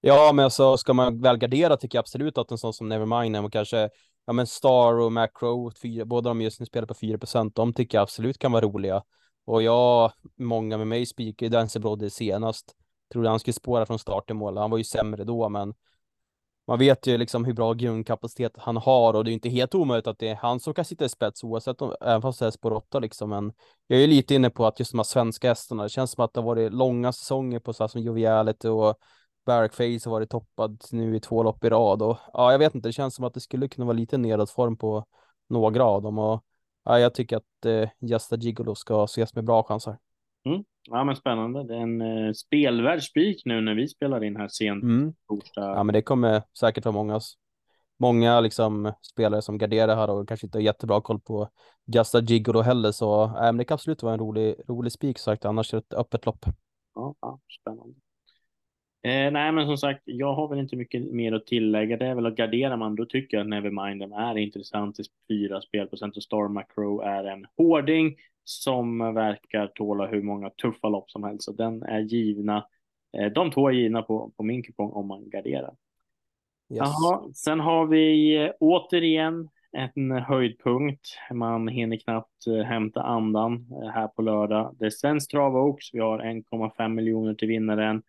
Ja, 0.00 0.32
men 0.34 0.44
alltså 0.44 0.76
ska 0.76 0.92
man 0.92 1.20
väl 1.20 1.36
gardera 1.36 1.76
tycker 1.76 1.98
jag 1.98 2.02
absolut 2.02 2.38
att 2.38 2.50
en 2.50 2.58
sån 2.58 2.72
som 2.72 2.88
Nevermind 2.88 3.34
them 3.34 3.44
och 3.44 3.52
kanske 3.52 3.90
ja 4.26 4.32
men 4.32 4.46
Star 4.46 5.00
och 5.00 5.12
Macro, 5.12 5.72
fyra, 5.82 6.04
båda 6.04 6.30
de 6.30 6.40
just 6.40 6.60
nu 6.60 6.66
spelar 6.66 6.86
på 6.86 6.94
4% 6.94 7.52
de 7.54 7.72
tycker 7.72 7.98
jag 7.98 8.02
absolut 8.02 8.38
kan 8.38 8.52
vara 8.52 8.64
roliga. 8.64 9.02
Och 9.44 9.62
jag, 9.62 10.12
många 10.36 10.78
med 10.78 10.86
mig 10.86 11.06
spikar 11.06 11.46
ju 11.46 11.50
Dancer 11.50 11.80
Brodde 11.80 12.10
senast. 12.10 12.74
Trodde 13.12 13.28
han 13.28 13.40
skulle 13.40 13.54
spåra 13.54 13.86
från 13.86 13.98
start 13.98 14.26
till 14.26 14.36
mål. 14.36 14.56
Han 14.56 14.70
var 14.70 14.78
ju 14.78 14.84
sämre 14.84 15.24
då, 15.24 15.48
men 15.48 15.74
man 16.68 16.78
vet 16.78 17.06
ju 17.06 17.18
liksom 17.18 17.44
hur 17.44 17.52
bra 17.52 17.72
grundkapacitet 17.72 18.52
han 18.56 18.76
har 18.76 19.14
och 19.14 19.24
det 19.24 19.30
är 19.30 19.32
inte 19.32 19.48
helt 19.48 19.74
omöjligt 19.74 20.06
att 20.06 20.18
det 20.18 20.28
är 20.28 20.34
han 20.34 20.60
som 20.60 20.74
kan 20.74 20.84
sitta 20.84 21.04
i 21.04 21.08
spets 21.08 21.44
oavsett 21.44 21.82
om, 21.82 21.94
även 22.00 22.22
fast 22.22 22.38
det 22.38 22.46
är 22.46 22.50
spår 22.50 22.72
8 22.72 22.98
liksom. 22.98 23.30
Men 23.30 23.52
jag 23.86 24.02
är 24.02 24.06
lite 24.06 24.34
inne 24.34 24.50
på 24.50 24.66
att 24.66 24.78
just 24.78 24.92
de 24.92 24.98
här 24.98 25.04
svenska 25.04 25.48
hästarna, 25.48 25.82
det 25.82 25.88
känns 25.88 26.10
som 26.10 26.24
att 26.24 26.34
det 26.34 26.40
har 26.40 26.46
varit 26.46 26.72
långa 26.72 27.12
säsonger 27.12 27.58
på 27.58 27.72
så 27.72 27.82
här 27.82 27.88
som 27.88 28.00
Joviality 28.00 28.68
och 28.68 28.98
Barrackface 29.46 30.00
har 30.04 30.10
varit 30.10 30.30
toppad 30.30 30.84
nu 30.92 31.16
i 31.16 31.20
två 31.20 31.42
lopp 31.42 31.64
i 31.64 31.68
rad 31.68 32.02
och 32.02 32.18
ja, 32.32 32.52
jag 32.52 32.58
vet 32.58 32.74
inte, 32.74 32.88
det 32.88 32.92
känns 32.92 33.14
som 33.14 33.24
att 33.24 33.34
det 33.34 33.40
skulle 33.40 33.68
kunna 33.68 33.84
vara 33.86 33.96
lite 33.96 34.18
nedåtform 34.18 34.76
på 34.76 35.04
några 35.48 35.84
av 35.84 36.02
dem 36.02 36.18
och 36.18 36.44
ja, 36.84 36.98
jag 36.98 37.14
tycker 37.14 37.36
att 37.36 37.66
eh, 37.66 37.88
Justa 38.00 38.36
Gigolo 38.36 38.74
ska 38.74 39.04
ses 39.04 39.34
med 39.34 39.44
bra 39.44 39.62
chanser. 39.62 39.98
Mm. 40.46 40.64
Ja, 40.90 41.04
men 41.04 41.16
spännande. 41.16 41.64
Det 41.64 41.74
är 41.74 41.80
en 41.80 42.00
eh, 42.00 42.32
spelvärd 42.32 43.02
spik 43.02 43.42
nu 43.44 43.60
när 43.60 43.74
vi 43.74 43.88
spelar 43.88 44.24
in 44.24 44.36
här 44.36 44.48
sent 44.48 44.82
mm. 44.82 45.14
torsdag. 45.28 45.60
Ja, 45.60 45.82
men 45.82 45.92
det 45.92 46.02
kommer 46.02 46.42
säkert 46.58 46.84
vara 46.84 46.92
många, 46.92 47.20
många 47.98 48.40
liksom 48.40 48.92
spelare 49.12 49.42
som 49.42 49.58
garderar 49.58 49.96
här 49.96 50.10
och 50.10 50.28
kanske 50.28 50.46
inte 50.46 50.58
har 50.58 50.62
jättebra 50.62 51.00
koll 51.00 51.20
på 51.20 51.48
Justa 51.86 52.20
Gigolo 52.20 52.60
heller, 52.60 52.92
så 52.92 53.24
äh, 53.24 53.32
men 53.32 53.56
det 53.56 53.64
kan 53.64 53.74
absolut 53.74 54.02
vara 54.02 54.14
en 54.14 54.20
rolig, 54.20 54.54
rolig 54.68 54.92
spik 54.92 55.18
sagt. 55.18 55.44
Annars 55.44 55.74
är 55.74 55.76
det 55.76 55.84
ett 55.86 56.00
öppet 56.00 56.26
lopp. 56.26 56.46
Ja, 56.94 57.14
ja 57.20 57.38
spännande. 57.60 57.94
Eh, 59.02 59.30
nej, 59.32 59.52
men 59.52 59.66
som 59.66 59.76
sagt, 59.76 60.02
jag 60.04 60.34
har 60.34 60.48
väl 60.48 60.58
inte 60.58 60.76
mycket 60.76 61.02
mer 61.12 61.32
att 61.32 61.46
tillägga. 61.46 61.96
Det 61.96 62.06
är 62.06 62.14
väl 62.14 62.26
att 62.26 62.36
garderar 62.36 62.76
man, 62.76 62.96
då 62.96 63.04
tycker 63.04 63.36
jag 63.36 63.44
att 63.44 63.48
Nevermind 63.48 64.02
är 64.02 64.38
intressant 64.38 64.96
till 64.96 65.04
fyra 65.28 65.60
spelprocent 65.60 66.16
och 66.16 66.22
Star 66.22 66.48
Macro 66.48 67.00
är 67.00 67.24
en 67.24 67.46
hårding 67.56 68.16
som 68.44 69.14
verkar 69.14 69.66
tåla 69.66 70.06
hur 70.06 70.22
många 70.22 70.50
tuffa 70.50 70.88
lopp 70.88 71.10
som 71.10 71.24
helst. 71.24 71.44
Så 71.44 71.52
den 71.52 71.82
är 71.82 72.00
givna. 72.00 72.66
Eh, 73.18 73.32
de 73.32 73.50
två 73.50 73.68
är 73.68 73.72
givna 73.72 74.02
på, 74.02 74.32
på 74.36 74.42
min 74.42 74.62
kupong 74.62 74.90
om 74.90 75.06
man 75.06 75.30
garderar. 75.30 75.74
Yes. 76.70 76.78
Jaha, 76.78 77.32
sen 77.34 77.60
har 77.60 77.86
vi 77.86 78.36
eh, 78.36 78.50
återigen 78.60 79.48
en 79.72 80.10
höjdpunkt. 80.10 81.08
Man 81.32 81.68
hinner 81.68 81.96
knappt 81.96 82.46
eh, 82.46 82.62
hämta 82.64 83.02
andan 83.02 83.66
eh, 83.82 83.88
här 83.88 84.08
på 84.08 84.22
lördag. 84.22 84.76
Det 84.78 84.86
är 84.86 84.90
Svensk 84.90 85.30
Trav. 85.30 85.76
Vi 85.92 86.00
har 86.00 86.18
1,5 86.18 86.88
miljoner 86.88 87.34
till 87.34 87.48
vinnaren 87.48 88.02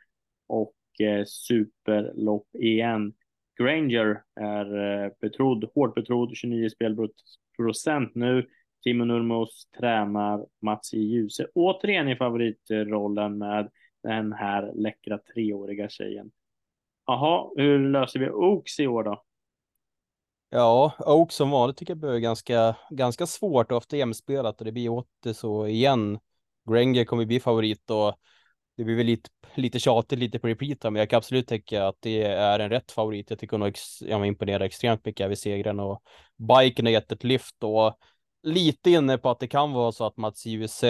och 0.48 0.74
Eh, 1.00 1.25
superlopp 1.25 2.56
igen. 2.56 3.13
Granger 3.60 4.24
är 4.36 5.03
eh, 5.06 5.12
betrodd, 5.22 5.70
hårt 5.75 5.96
betrodd, 5.96 6.36
29 6.36 6.70
spelprocent 6.70 8.15
nu. 8.15 8.48
Timo 8.84 9.06
Nurmos 9.06 9.68
tränar 9.79 10.46
Mats 10.62 10.94
i 10.94 11.00
Ljuse 11.00 11.48
återigen 11.56 12.08
i 12.08 12.15
favoritrollen 12.15 13.38
med 13.38 13.70
den 14.03 14.34
här 14.34 14.72
läckra 14.75 15.18
treåriga 15.18 15.89
tjejen. 15.89 16.32
Jaha, 17.06 17.50
hur 17.56 17.89
löser 17.89 18.20
vi 18.20 18.29
Oaks 18.29 18.79
i 18.79 18.88
år 18.88 19.03
då? 19.03 19.24
Ja, 20.50 20.94
Oaks 21.00 21.36
som 21.36 21.50
vanligt 21.50 21.77
tycker 21.77 21.91
jag 21.91 22.00
blir 22.00 22.18
ganska, 22.18 22.75
ganska 22.89 23.25
svårt 23.25 23.72
och 23.72 23.77
ofta 23.77 23.98
jämspelat 23.98 24.60
och 24.60 24.65
det 24.65 24.72
blir 24.72 24.89
åter 24.89 25.34
så 25.34 25.68
igen. 25.68 26.20
Granger 26.70 27.06
kommer 27.06 27.25
bli 27.25 27.39
favorit 27.39 27.89
och 27.89 28.15
det 28.79 28.86
blir 28.86 28.95
väl 28.95 29.05
lite, 29.05 29.29
lite 29.55 29.79
tjatigt, 29.79 30.19
lite 30.19 30.39
på 30.39 30.48
repeat, 30.48 30.83
men 30.83 30.95
jag 30.95 31.09
kan 31.09 31.17
absolut 31.17 31.48
tänka 31.48 31.88
att 31.88 31.95
det 32.00 32.24
är 32.24 32.59
en 32.59 32.69
rätt 32.69 32.91
favorit. 32.91 33.29
Jag 33.29 33.39
tycker 33.39 33.57
hon 33.57 33.67
ex, 33.67 34.01
jag 34.01 34.25
imponerar 34.25 34.65
extremt 34.65 35.05
mycket 35.05 35.29
vid 35.29 35.38
segern 35.38 35.79
och 35.79 36.03
biken 36.38 36.86
har 36.86 36.91
gett 36.91 37.12
ett 37.12 37.24
lyft 37.24 37.63
och 37.63 37.98
lite 38.43 38.91
inne 38.91 39.17
på 39.17 39.29
att 39.29 39.39
det 39.39 39.48
kan 39.48 39.74
vara 39.74 39.91
så 39.91 40.05
att 40.05 40.17
Mats 40.17 40.45
JVC 40.45 40.83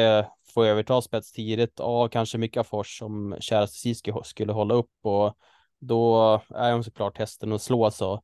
får 0.53 0.65
överta 0.65 1.01
spets 1.01 1.31
tidigt. 1.31 1.79
av 1.79 2.08
kanske 2.08 2.38
Mika 2.38 2.63
Fors 2.63 3.00
som 3.00 3.36
käraste 3.39 3.96
skulle 4.24 4.51
hålla 4.53 4.74
upp 4.74 4.91
och 5.03 5.38
då 5.79 6.34
är 6.55 6.74
hon 6.74 6.84
såklart 6.84 7.17
hästen 7.17 7.53
att 7.53 7.62
slå 7.62 7.91
så. 7.91 8.22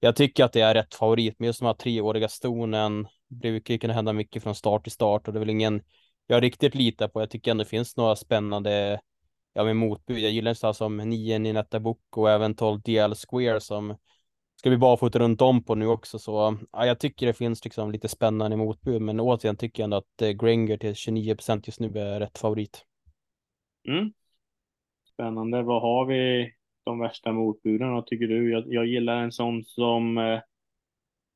Jag 0.00 0.16
tycker 0.16 0.44
att 0.44 0.52
det 0.52 0.60
är 0.60 0.74
rätt 0.74 0.94
favorit, 0.94 1.34
men 1.38 1.46
just 1.46 1.60
de 1.60 1.66
här 1.66 1.74
treåriga 1.74 2.28
stonen 2.28 3.08
brukar 3.28 3.74
ju 3.74 3.78
kunna 3.78 3.94
hända 3.94 4.12
mycket 4.12 4.42
från 4.42 4.54
start 4.54 4.82
till 4.82 4.92
start 4.92 5.28
och 5.28 5.34
det 5.34 5.38
är 5.38 5.40
väl 5.40 5.50
ingen 5.50 5.82
jag 6.34 6.42
riktigt 6.42 6.74
litar 6.74 7.08
på. 7.08 7.20
Jag 7.20 7.30
tycker 7.30 7.50
ändå 7.50 7.64
det 7.64 7.70
finns 7.70 7.96
några 7.96 8.16
spännande 8.16 9.00
ja, 9.52 9.64
med 9.64 9.76
motbud. 9.76 10.18
Jag 10.18 10.30
gillar 10.30 10.54
sådana 10.54 10.74
som 10.74 10.96
9 10.96 11.38
Ninetta 11.38 11.80
Book 11.80 12.16
och 12.16 12.30
även 12.30 12.54
12 12.54 12.80
DL 12.80 13.14
Square 13.14 13.60
som 13.60 13.96
ska 14.56 14.70
bli 14.70 14.78
barfota 14.78 15.18
runt 15.18 15.42
om 15.42 15.64
på 15.64 15.74
nu 15.74 15.86
också. 15.86 16.18
Så 16.18 16.58
ja, 16.72 16.86
jag 16.86 17.00
tycker 17.00 17.26
det 17.26 17.32
finns 17.32 17.64
liksom 17.64 17.90
lite 17.90 18.08
spännande 18.08 18.56
motbud, 18.56 19.02
men 19.02 19.20
återigen 19.20 19.56
tycker 19.56 19.82
jag 19.82 19.84
ändå 19.84 19.96
att 19.96 20.22
eh, 20.22 20.30
Granger 20.30 20.76
till 20.76 20.94
29 20.94 21.34
procent 21.34 21.66
just 21.66 21.80
nu 21.80 21.86
är 21.98 22.20
rätt 22.20 22.38
favorit. 22.38 22.84
Mm. 23.88 24.12
Spännande. 25.12 25.62
Vad 25.62 25.82
har 25.82 26.06
vi 26.06 26.52
de 26.84 26.98
värsta 26.98 27.32
motbuden 27.32 27.94
då, 27.94 28.02
tycker 28.02 28.26
du? 28.26 28.50
Jag, 28.50 28.64
jag 28.66 28.86
gillar 28.86 29.22
en 29.22 29.32
sån 29.32 29.64
som 29.64 30.18
eh, 30.18 30.40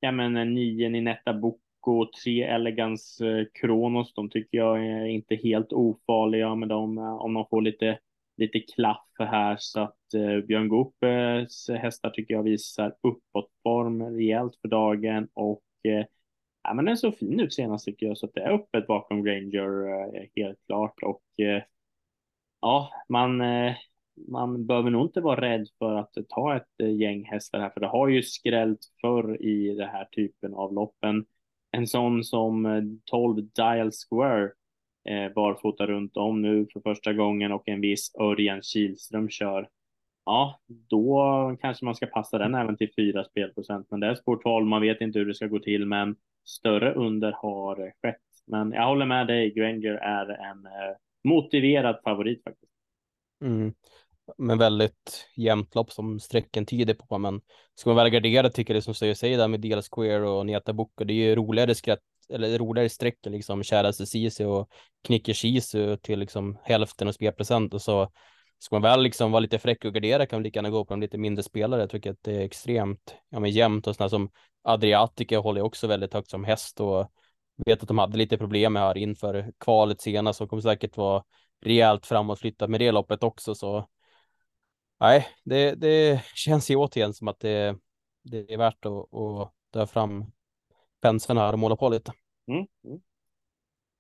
ja, 0.01 0.13
men 0.13 0.55
9 0.55 0.89
Ninetta 0.89 1.35
Book 1.35 1.61
och 1.89 2.13
tre 2.13 2.43
Elegance 2.43 3.27
eh, 3.27 3.47
Kronos. 3.55 4.15
De 4.15 4.31
tycker 4.31 4.59
jag 4.59 4.87
är 4.87 5.05
inte 5.05 5.35
helt 5.35 5.73
ofarliga, 5.73 6.55
men 6.55 6.69
de, 6.69 6.99
eh, 6.99 7.15
om 7.15 7.35
de 7.35 7.47
får 7.51 7.63
lite, 7.63 7.99
lite 8.37 8.61
klaff 8.61 9.07
här 9.19 9.57
så 9.59 9.81
att 9.81 10.15
eh, 10.15 10.39
Björn 10.47 10.69
Goopes 10.69 11.69
hästar 11.69 12.11
tycker 12.11 12.35
jag 12.35 12.43
visar 12.43 12.95
uppåtform 13.03 14.03
rejält 14.03 14.57
för 14.63 14.69
dagen 14.69 15.29
och 15.35 15.63
eh, 15.89 16.07
ja, 16.63 16.75
men 16.75 16.85
den 16.85 16.97
så 16.97 17.13
fin 17.13 17.41
ut 17.41 17.55
senast 17.55 17.85
tycker 17.85 18.07
jag 18.07 18.19
så 18.19 18.27
att 18.27 18.35
det 18.35 18.41
är 18.41 18.53
öppet 18.53 18.87
bakom 18.87 19.25
Granger 19.25 19.89
eh, 20.17 20.23
helt 20.37 20.59
klart 20.67 21.03
och 21.03 21.45
eh, 21.45 21.63
ja, 22.61 22.91
man 23.09 23.41
eh, 23.41 23.75
man 24.29 24.67
behöver 24.67 24.91
nog 24.91 25.07
inte 25.07 25.21
vara 25.21 25.41
rädd 25.41 25.69
för 25.79 25.95
att 25.95 26.15
ta 26.29 26.57
ett 26.57 26.99
gäng 27.01 27.25
hästar 27.25 27.61
här, 27.61 27.71
för 27.71 27.81
det 27.81 27.87
har 27.87 28.09
ju 28.09 28.23
skrällt 28.23 28.81
förr 29.01 29.43
i 29.43 29.75
den 29.75 29.89
här 29.89 30.05
typen 30.05 30.55
av 30.55 30.75
loppen 30.75 31.25
en 31.75 31.87
sån 31.87 32.25
som 32.25 32.67
eh, 32.67 32.83
12 33.05 33.37
Dial 33.37 33.91
Square 33.93 34.51
eh, 35.09 35.33
barfota 35.35 35.87
runt 35.87 36.17
om 36.17 36.43
nu 36.43 36.67
för 36.73 36.81
första 36.81 37.13
gången 37.13 37.53
och 37.53 37.69
en 37.69 37.81
viss 37.81 38.15
Örjan 38.21 38.63
Kihlström 38.63 39.29
kör. 39.29 39.69
Ja, 40.25 40.61
då 40.69 41.57
kanske 41.61 41.85
man 41.85 41.95
ska 41.95 42.07
passa 42.07 42.39
den 42.39 42.55
även 42.55 42.77
till 42.77 42.91
fyra 42.97 43.25
spelprocent. 43.25 43.87
Men 43.91 44.01
det 44.01 44.07
är 44.07 44.15
spår 44.15 44.37
12, 44.37 44.67
man 44.67 44.83
vet 44.83 45.01
inte 45.01 45.19
hur 45.19 45.27
det 45.27 45.35
ska 45.35 45.47
gå 45.47 45.59
till, 45.59 45.87
men 45.87 46.17
större 46.45 46.95
under 46.95 47.33
har 47.33 47.93
skett. 48.03 48.21
Men 48.47 48.73
jag 48.73 48.87
håller 48.87 49.07
med 49.07 49.27
dig, 49.27 49.55
Granger 49.55 49.95
är 49.95 50.29
en 50.29 50.67
eh, 50.67 50.97
motiverad 51.25 52.01
favorit 52.05 52.45
faktiskt. 52.45 52.73
Mm 53.45 53.73
men 54.39 54.59
väldigt 54.59 55.29
jämnt 55.37 55.75
lopp 55.75 55.93
som 55.93 56.21
sträcken 56.21 56.67
tyder 56.67 56.95
på. 56.95 57.19
Men 57.19 57.41
ska 57.75 57.91
man 57.91 57.97
väl 57.97 58.11
gardera 58.11 58.51
tycker 58.51 58.75
jag 58.75 58.79
det 58.79 58.85
som 58.85 58.95
Stöje 58.95 59.15
säger 59.15 59.39
där 59.39 59.49
med 59.49 59.61
Deal 59.61 59.83
Square 59.83 60.29
och 60.29 60.47
Neta 60.47 60.73
Boko, 60.73 61.05
det 61.05 61.13
är 61.13 61.29
ju 61.29 61.35
roligare 61.35 61.75
skratt 61.75 62.01
eller 62.29 62.59
roligare 62.59 62.89
sträckor 62.89 63.31
liksom 63.31 63.63
Käraste 63.63 64.07
Sisu 64.07 64.45
och 64.45 64.69
Knicker 65.05 65.35
Sisu 65.35 65.97
till 65.97 66.19
liksom 66.19 66.59
hälften 66.63 67.09
och 67.09 67.15
spelprocent 67.15 67.75
och 67.75 67.83
så 67.83 68.11
ska 68.59 68.75
man 68.75 68.83
väl 68.83 69.03
liksom 69.03 69.33
vara 69.33 69.41
lite 69.41 69.59
fräck 69.59 69.85
och 69.85 69.95
gardera 69.95 70.27
kan 70.27 70.37
man 70.37 70.43
lika 70.43 70.59
gärna 70.59 70.71
gå 70.71 70.85
på 70.85 70.95
de 70.95 71.01
lite 71.01 71.19
mindre 71.19 71.43
spelare. 71.43 71.81
Jag 71.81 71.91
tycker 71.91 72.11
att 72.11 72.23
det 72.23 72.37
är 72.37 72.41
extremt 72.41 73.15
ja, 73.29 73.41
men 73.41 73.51
jämnt 73.51 73.87
och 73.87 73.95
sådana 73.95 74.09
som 74.09 74.31
Adriatica 74.63 75.39
håller 75.39 75.61
jag 75.61 75.67
också 75.67 75.87
väldigt 75.87 76.15
högt 76.15 76.31
som 76.31 76.45
häst 76.45 76.81
och 76.81 77.11
vet 77.67 77.83
att 77.83 77.89
de 77.89 77.99
hade 77.99 78.19
lite 78.19 78.39
problem 78.39 78.73
med 78.73 78.83
här 78.83 78.99
inför 78.99 79.53
kvalet 79.59 80.01
senast 80.01 80.41
och 80.41 80.51
kommer 80.51 80.63
säkert 80.63 80.97
vara 80.97 81.25
rejält 81.65 82.07
framåtflyttat 82.07 82.71
med 82.71 82.81
det 82.81 82.93
loppet 82.93 83.23
också. 83.23 83.55
Så 83.55 83.89
nej, 85.01 85.27
det, 85.45 85.75
det 85.75 86.25
känns 86.35 86.71
ju 86.71 86.77
återigen 86.77 87.15
som 87.15 87.29
att 87.29 87.41
det, 87.41 87.77
det 88.23 88.53
är 88.53 88.59
värt 88.59 88.87
att, 88.87 89.15
att 89.15 89.53
dra 89.73 89.87
fram 89.87 90.25
penseln 91.03 91.39
här 91.39 91.53
och 91.53 91.59
måla 91.59 91.77
på 91.77 91.89
lite. 91.89 92.13
Mm. 92.49 92.67
mm. 92.85 93.01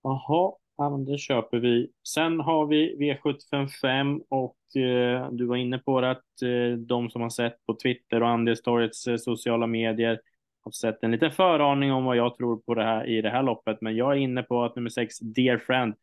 Jaha, 0.02 0.52
ja, 0.76 0.90
men 0.90 1.04
det 1.04 1.18
köper 1.18 1.58
vi. 1.58 1.90
Sen 2.08 2.40
har 2.40 2.66
vi 2.66 2.96
V755 2.96 4.20
och 4.28 4.76
eh, 4.82 5.30
du 5.30 5.46
var 5.46 5.56
inne 5.56 5.78
på 5.78 6.00
det 6.00 6.10
att 6.10 6.42
eh, 6.42 6.78
de 6.78 7.10
som 7.10 7.22
har 7.22 7.30
sett 7.30 7.66
på 7.66 7.76
Twitter 7.82 8.22
och 8.22 8.28
Andelstorgets 8.28 9.06
eh, 9.06 9.16
sociala 9.16 9.66
medier 9.66 10.20
har 10.64 10.70
sett 10.72 11.02
en 11.02 11.10
liten 11.10 11.32
föraning 11.32 11.92
om 11.92 12.04
vad 12.04 12.16
jag 12.16 12.36
tror 12.36 12.56
på 12.56 12.74
det 12.74 12.84
här 12.84 13.06
i 13.06 13.22
det 13.22 13.30
här 13.30 13.42
loppet. 13.42 13.78
Men 13.80 13.96
jag 13.96 14.12
är 14.12 14.16
inne 14.16 14.42
på 14.42 14.64
att 14.64 14.76
nummer 14.76 14.90
sex, 14.90 15.18
Dear 15.18 15.58
Friend, 15.58 15.94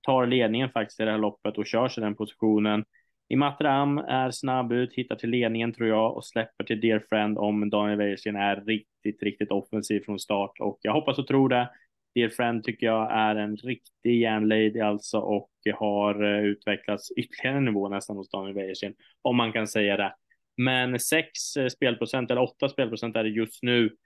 tar 0.00 0.26
ledningen 0.26 0.70
faktiskt 0.70 1.00
i 1.00 1.04
det 1.04 1.10
här 1.10 1.18
loppet 1.18 1.58
och 1.58 1.66
kör 1.66 1.88
sig 1.88 2.02
den 2.02 2.14
positionen. 2.14 2.84
Imatram 3.28 3.98
är 3.98 4.30
snabb 4.30 4.72
ut, 4.72 4.94
hittar 4.94 5.16
till 5.16 5.30
ledningen 5.30 5.72
tror 5.72 5.88
jag 5.88 6.16
och 6.16 6.24
släpper 6.24 6.64
till 6.64 6.80
Dear 6.80 7.02
Friend 7.08 7.38
om 7.38 7.70
Daniel 7.70 7.98
Wäjersten 7.98 8.36
är 8.36 8.56
riktigt, 8.56 9.22
riktigt 9.22 9.50
offensiv 9.50 10.00
från 10.00 10.18
start 10.18 10.60
och 10.60 10.78
jag 10.82 10.92
hoppas 10.92 11.18
och 11.18 11.26
tror 11.26 11.48
det. 11.48 11.70
Dear 12.14 12.28
Friend 12.28 12.64
tycker 12.64 12.86
jag 12.86 13.12
är 13.12 13.36
en 13.36 13.56
riktig 13.56 14.20
järnlady 14.20 14.80
alltså 14.80 15.18
och 15.18 15.50
har 15.74 16.24
eh, 16.24 16.44
utvecklats 16.44 17.10
ytterligare 17.10 17.56
en 17.56 17.64
nivå 17.64 17.88
nästan 17.88 18.16
hos 18.16 18.30
Daniel 18.30 18.54
Wäjersten 18.54 18.94
om 19.22 19.36
man 19.36 19.52
kan 19.52 19.68
säga 19.68 19.96
det. 19.96 20.14
Men 20.56 21.00
sex 21.00 21.56
eh, 21.56 21.68
spelprocent 21.68 22.30
eller 22.30 22.42
åtta 22.42 22.68
spelprocent 22.68 23.16
är 23.16 23.24
det 23.24 23.30
just 23.30 23.62
nu 23.62 23.96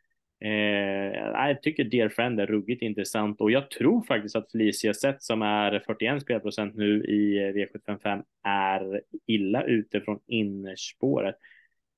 Eh, 0.44 0.50
jag 1.49 1.62
tycker 1.62 1.85
Dear 1.85 2.09
Friend 2.09 2.40
är 2.40 2.47
ruggigt 2.47 2.82
intressant 2.82 3.40
och 3.40 3.50
jag 3.50 3.70
tror 3.70 4.02
faktiskt 4.02 4.37
att 4.37 4.50
Felicia 4.52 4.94
Sett 4.94 5.23
som 5.23 5.42
är 5.42 5.82
41 5.87 6.23
spelprocent 6.23 6.76
nu 6.76 7.04
i 7.04 7.38
eh, 7.38 7.52
V755 7.52 8.23
är 8.44 9.00
illa 9.26 9.64
ute 9.64 10.00
från 10.00 10.20
innerspåret. 10.26 11.37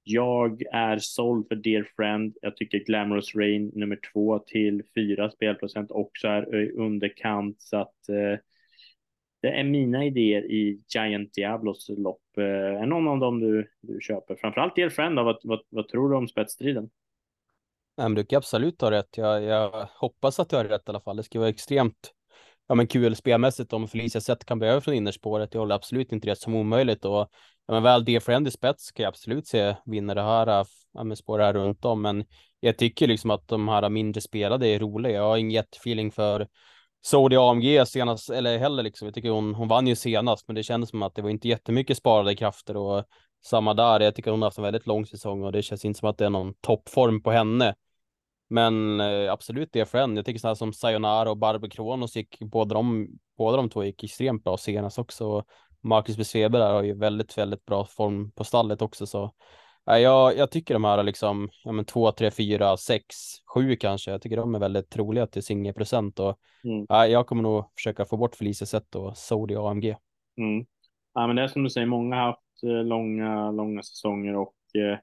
Jag 0.04 0.62
är 0.72 0.98
såld 0.98 1.48
för 1.48 1.56
Dear 1.56 1.86
Friend. 1.96 2.36
Jag 2.42 2.56
tycker 2.56 2.78
Glamorous 2.78 3.34
Rain 3.34 3.72
nummer 3.74 3.98
två 4.12 4.38
till 4.38 4.82
fyra 4.94 5.30
spelprocent 5.30 5.90
också 5.90 6.28
är 6.28 6.72
underkant 6.78 7.60
så 7.60 7.76
att 7.76 8.08
eh, 8.08 8.38
det 9.42 9.48
är 9.48 9.64
mina 9.64 10.04
idéer 10.04 10.42
i 10.42 10.80
Giant 10.94 11.34
Diablos 11.34 11.88
lopp. 11.88 12.38
Eh, 12.38 12.44
är 12.82 12.86
någon 12.86 13.08
av 13.08 13.18
dem 13.18 13.40
du, 13.40 13.68
du 13.80 14.00
köper? 14.00 14.34
Framförallt 14.34 14.76
Dear 14.76 14.88
Friend, 14.88 15.16
då, 15.16 15.22
vad, 15.22 15.38
vad, 15.42 15.60
vad 15.68 15.88
tror 15.88 16.10
du 16.10 16.16
om 16.16 16.28
spetsstriden? 16.28 16.90
Nej, 17.96 18.08
men 18.08 18.14
du 18.14 18.24
kan 18.24 18.36
absolut 18.36 18.80
ha 18.80 18.90
rätt. 18.90 19.16
Jag, 19.16 19.42
jag 19.42 19.88
hoppas 19.94 20.40
att 20.40 20.48
du 20.48 20.56
har 20.56 20.64
rätt 20.64 20.82
i 20.86 20.90
alla 20.90 21.00
fall. 21.00 21.16
Det 21.16 21.22
skulle 21.22 21.40
vara 21.40 21.50
extremt 21.50 22.12
ja, 22.68 22.74
men 22.74 22.86
kul 22.86 23.16
spelmässigt 23.16 23.72
om 23.72 23.88
Felicia 23.88 24.20
Zet 24.20 24.44
kan 24.44 24.58
bli 24.58 24.68
över 24.68 24.80
från 24.80 24.94
innerspåret. 24.94 25.54
Jag 25.54 25.60
håller 25.60 25.74
absolut 25.74 26.12
inte 26.12 26.28
det 26.28 26.36
som 26.36 26.54
omöjligt 26.54 27.04
och 27.04 27.28
ja, 27.66 27.74
men 27.74 27.82
väl 27.82 28.04
det 28.04 28.20
Friend 28.20 28.48
i 28.48 28.50
spets 28.50 28.92
kan 28.92 29.02
jag 29.04 29.08
absolut 29.08 29.46
se 29.46 29.76
vinna 29.84 30.14
det 30.14 30.22
här 30.22 30.66
ja, 30.92 31.04
med 31.04 31.18
spår 31.18 31.38
här 31.38 31.52
runt 31.52 31.84
om. 31.84 32.02
Men 32.02 32.24
jag 32.60 32.78
tycker 32.78 33.06
liksom 33.06 33.30
att 33.30 33.48
de 33.48 33.68
här 33.68 33.88
mindre 33.90 34.20
spelade 34.20 34.68
är 34.68 34.78
roliga. 34.78 35.12
Jag 35.12 35.22
har 35.22 35.36
ingen 35.36 35.50
jättefeeling 35.50 36.12
för 36.12 36.48
Saudi 37.04 37.36
AMG 37.36 37.86
senast, 37.86 38.30
eller 38.30 38.58
heller 38.58 38.82
liksom. 38.82 39.06
Jag 39.06 39.14
tycker 39.14 39.30
hon, 39.30 39.54
hon 39.54 39.68
vann 39.68 39.86
ju 39.86 39.96
senast, 39.96 40.48
men 40.48 40.54
det 40.54 40.62
kändes 40.62 40.90
som 40.90 41.02
att 41.02 41.14
det 41.14 41.22
var 41.22 41.30
inte 41.30 41.48
jättemycket 41.48 41.96
sparade 41.96 42.34
krafter 42.34 42.76
och 42.76 43.04
samma 43.42 43.74
där. 43.74 44.00
Jag 44.00 44.14
tycker 44.14 44.30
hon 44.30 44.42
har 44.42 44.46
haft 44.46 44.58
en 44.58 44.64
väldigt 44.64 44.86
lång 44.86 45.06
säsong 45.06 45.44
och 45.44 45.52
det 45.52 45.62
känns 45.62 45.84
inte 45.84 46.00
som 46.00 46.08
att 46.08 46.18
det 46.18 46.24
är 46.24 46.30
någon 46.30 46.54
toppform 46.54 47.22
på 47.22 47.30
henne. 47.30 47.74
Men 48.50 49.00
eh, 49.00 49.32
absolut 49.32 49.72
det 49.72 49.84
för 49.86 49.98
en. 49.98 50.16
Jag 50.16 50.24
tycker 50.24 50.40
sådana 50.40 50.56
som 50.56 50.72
Sayonara 50.72 51.30
och 51.30 51.38
Barbro 51.38 51.70
Kronos 51.70 52.16
gick, 52.16 52.38
båda 52.40 52.74
de, 52.74 53.08
båda 53.38 53.56
de 53.56 53.70
två 53.70 53.84
gick 53.84 54.04
extremt 54.04 54.44
bra 54.44 54.56
senast 54.56 54.98
också. 54.98 55.44
Marcus 55.80 56.16
Besweber 56.16 56.58
där 56.58 56.72
har 56.72 56.82
ju 56.82 56.98
väldigt, 56.98 57.38
väldigt 57.38 57.64
bra 57.64 57.84
form 57.84 58.30
på 58.30 58.44
stallet 58.44 58.82
också 58.82 59.06
så. 59.06 59.32
Eh, 59.90 59.98
jag, 59.98 60.36
jag 60.36 60.50
tycker 60.50 60.74
de 60.74 60.84
här 60.84 61.02
liksom, 61.02 61.48
ja 61.64 61.72
men 61.72 61.84
två, 61.84 62.12
tre, 62.12 62.30
fyra, 62.30 62.76
sex, 62.76 63.16
sju 63.54 63.76
kanske. 63.76 64.10
Jag 64.10 64.22
tycker 64.22 64.36
de 64.36 64.54
är 64.54 64.58
väldigt 64.58 64.90
troliga 64.90 65.26
till 65.26 65.42
singelprocent 65.42 66.18
och 66.18 66.38
mm. 66.64 66.86
eh, 66.90 67.12
jag 67.12 67.26
kommer 67.26 67.42
nog 67.42 67.64
försöka 67.76 68.04
få 68.04 68.16
bort 68.16 68.34
Felicia 68.34 68.66
Zet 68.66 68.94
och 68.94 69.16
Saudi 69.16 69.56
AMG. 69.56 69.96
Mm. 70.38 70.66
Ja, 71.14 71.26
men 71.26 71.36
det 71.36 71.42
är 71.42 71.48
som 71.48 71.62
du 71.62 71.70
säger, 71.70 71.86
många 71.86 72.16
har 72.16 72.26
haft 72.26 72.41
Eh, 72.66 72.84
långa, 72.84 73.50
långa 73.50 73.82
säsonger 73.82 74.36
och 74.36 74.56
eh, 74.74 74.98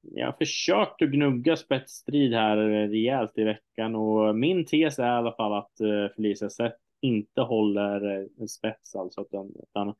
jag 0.00 0.26
har 0.26 0.32
försökt 0.32 1.02
att 1.02 1.08
gnugga 1.08 1.56
spetsstrid 1.56 2.34
här 2.34 2.56
eh, 2.56 2.88
rejält 2.88 3.38
i 3.38 3.44
veckan 3.44 3.94
och 3.94 4.36
min 4.36 4.66
tes 4.66 4.98
är 4.98 5.06
i 5.06 5.08
alla 5.08 5.32
fall 5.32 5.52
att 5.52 5.80
eh, 5.80 6.14
Felicia 6.16 6.50
Sett 6.50 6.76
inte 7.00 7.40
håller 7.40 8.20
eh, 8.20 8.46
spets 8.46 8.96
alltså. 8.96 9.20
Utan, 9.20 9.52
utan 9.62 9.94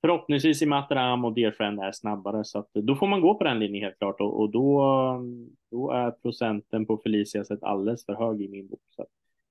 förhoppningsvis 0.00 0.62
i 0.62 0.66
Matram 0.66 1.24
och 1.24 1.34
Dear 1.34 1.50
Friend 1.50 1.80
är 1.80 1.92
snabbare 1.92 2.44
så 2.44 2.58
att 2.58 2.76
eh, 2.76 2.82
då 2.82 2.96
får 2.96 3.06
man 3.06 3.20
gå 3.20 3.34
på 3.34 3.44
den 3.44 3.58
linjen 3.58 3.84
helt 3.84 3.98
klart 3.98 4.20
och, 4.20 4.40
och 4.40 4.50
då, 4.50 4.80
då 5.70 5.90
är 5.90 6.10
procenten 6.10 6.86
på 6.86 6.96
Felicia 6.96 7.44
Sett 7.44 7.62
alldeles 7.62 8.06
för 8.06 8.14
hög 8.14 8.42
i 8.42 8.48
min 8.48 8.68
bok. 8.68 8.82
Så 8.88 9.06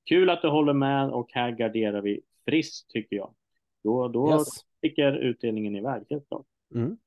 kul 0.10 0.30
att 0.30 0.42
du 0.42 0.48
håller 0.48 0.74
med 0.74 1.10
och 1.10 1.30
här 1.34 1.52
garderar 1.52 2.02
vi 2.02 2.22
friskt 2.46 2.90
tycker 2.90 3.16
jag. 3.16 3.34
Då, 3.84 4.08
då 4.08 4.32
yes 4.32 4.66
sticker 4.86 5.14
utdelningen 5.14 5.76
iväg 5.76 6.04
helt 6.10 6.28
klart. 6.28 6.46
Mm. 6.76 6.98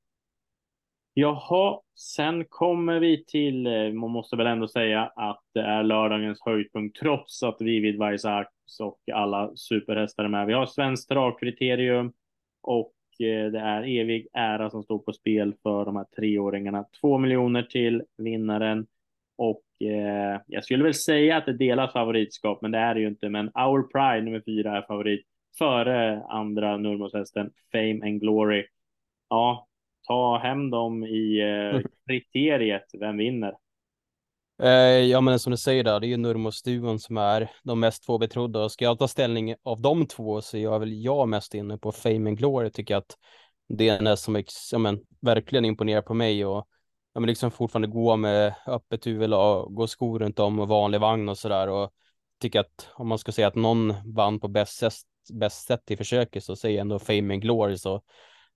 Jaha, 1.13 1.79
sen 1.95 2.45
kommer 2.45 2.99
vi 2.99 3.25
till, 3.25 3.67
eh, 3.67 3.91
man 3.91 4.11
måste 4.11 4.35
väl 4.35 4.47
ändå 4.47 4.67
säga 4.67 5.11
att 5.15 5.41
det 5.53 5.61
är 5.61 5.83
lördagens 5.83 6.41
höjdpunkt 6.41 6.99
trots 6.99 7.43
att 7.43 7.57
vi 7.59 7.79
vid 7.79 7.97
Vaisax 7.97 8.49
och 8.79 8.99
alla 9.13 9.51
superhästar 9.55 10.23
är 10.23 10.27
med. 10.27 10.47
Vi 10.47 10.53
har 10.53 10.65
svenskt 10.65 11.09
travkriterium 11.09 12.13
och 12.61 12.93
eh, 13.19 13.51
det 13.51 13.59
är 13.59 13.99
evig 14.01 14.27
ära 14.33 14.69
som 14.69 14.83
står 14.83 14.99
på 14.99 15.13
spel 15.13 15.53
för 15.63 15.85
de 15.85 15.95
här 15.95 16.05
treåringarna. 16.15 16.85
Två 17.01 17.17
miljoner 17.17 17.63
till 17.63 18.03
vinnaren 18.17 18.87
och 19.37 19.87
eh, 19.87 20.41
jag 20.47 20.63
skulle 20.63 20.83
väl 20.83 20.93
säga 20.93 21.37
att 21.37 21.45
det 21.45 21.53
delar 21.53 21.87
favoritskap, 21.87 22.61
men 22.61 22.71
det 22.71 22.77
är 22.77 22.93
det 22.93 23.01
ju 23.01 23.07
inte. 23.07 23.29
Men 23.29 23.47
Our 23.47 23.83
Pride 23.83 24.25
nummer 24.25 24.41
fyra 24.45 24.77
är 24.77 24.81
favorit 24.81 25.25
före 25.57 26.23
andra 26.29 26.77
Nurmos-hästen 26.77 27.51
Fame 27.71 27.99
and 28.07 28.21
Glory. 28.21 28.65
Ja, 29.29 29.67
ta 30.07 30.37
hem 30.37 30.69
dem 30.69 31.03
i 31.03 31.41
eh, 31.41 31.81
kriteriet, 32.07 32.85
vem 32.99 33.17
vinner? 33.17 33.53
Eh, 34.61 34.69
ja, 35.09 35.21
men 35.21 35.39
som 35.39 35.51
du 35.51 35.57
säger 35.57 35.83
där, 35.83 35.99
det 35.99 36.07
är 36.07 36.09
ju 36.09 36.17
Nurmos-duon 36.17 36.99
som 36.99 37.17
är 37.17 37.51
de 37.63 37.79
mest 37.79 38.03
två 38.03 38.17
betrodda. 38.17 38.69
Ska 38.69 38.85
jag 38.85 38.99
ta 38.99 39.07
ställning 39.07 39.55
av 39.63 39.81
de 39.81 40.07
två 40.07 40.41
så 40.41 40.57
är 40.57 40.61
jag 40.61 40.79
väl 40.79 41.03
jag 41.03 41.29
mest 41.29 41.53
inne 41.53 41.77
på 41.77 41.91
Fame 41.91 42.29
and 42.29 42.37
Glory. 42.37 42.71
Tycker 42.71 42.95
att 42.95 43.17
det 43.67 43.89
är 43.89 44.07
en 44.07 44.17
som 44.17 44.43
ja, 44.71 44.77
men, 44.77 44.99
verkligen 45.21 45.65
imponerar 45.65 46.01
på 46.01 46.13
mig 46.13 46.45
och 46.45 46.67
ja, 47.13 47.19
men 47.19 47.27
liksom 47.27 47.51
fortfarande 47.51 47.87
gå 47.87 48.15
med 48.15 48.53
öppet 48.67 49.07
huvud 49.07 49.33
och 49.33 49.75
gå 49.75 49.87
skor 49.87 50.19
runt 50.19 50.39
om 50.39 50.59
och 50.59 50.67
vanlig 50.67 50.99
vagn 50.99 51.29
och 51.29 51.37
sådär. 51.37 51.69
Och 51.69 51.91
tycker 52.39 52.59
att 52.59 52.89
om 52.93 53.07
man 53.07 53.17
ska 53.17 53.31
säga 53.31 53.47
att 53.47 53.55
någon 53.55 53.93
vann 54.15 54.39
på 54.39 54.47
bäst 54.47 54.77
sätt, 54.77 54.93
bäst 55.31 55.67
sätt 55.67 55.91
i 55.91 55.97
försöket 55.97 56.43
så 56.43 56.55
säger 56.55 56.77
jag 56.77 56.81
ändå 56.81 56.99
Fame 56.99 57.33
and 57.33 57.41
Glory. 57.41 57.77
Så 57.77 58.01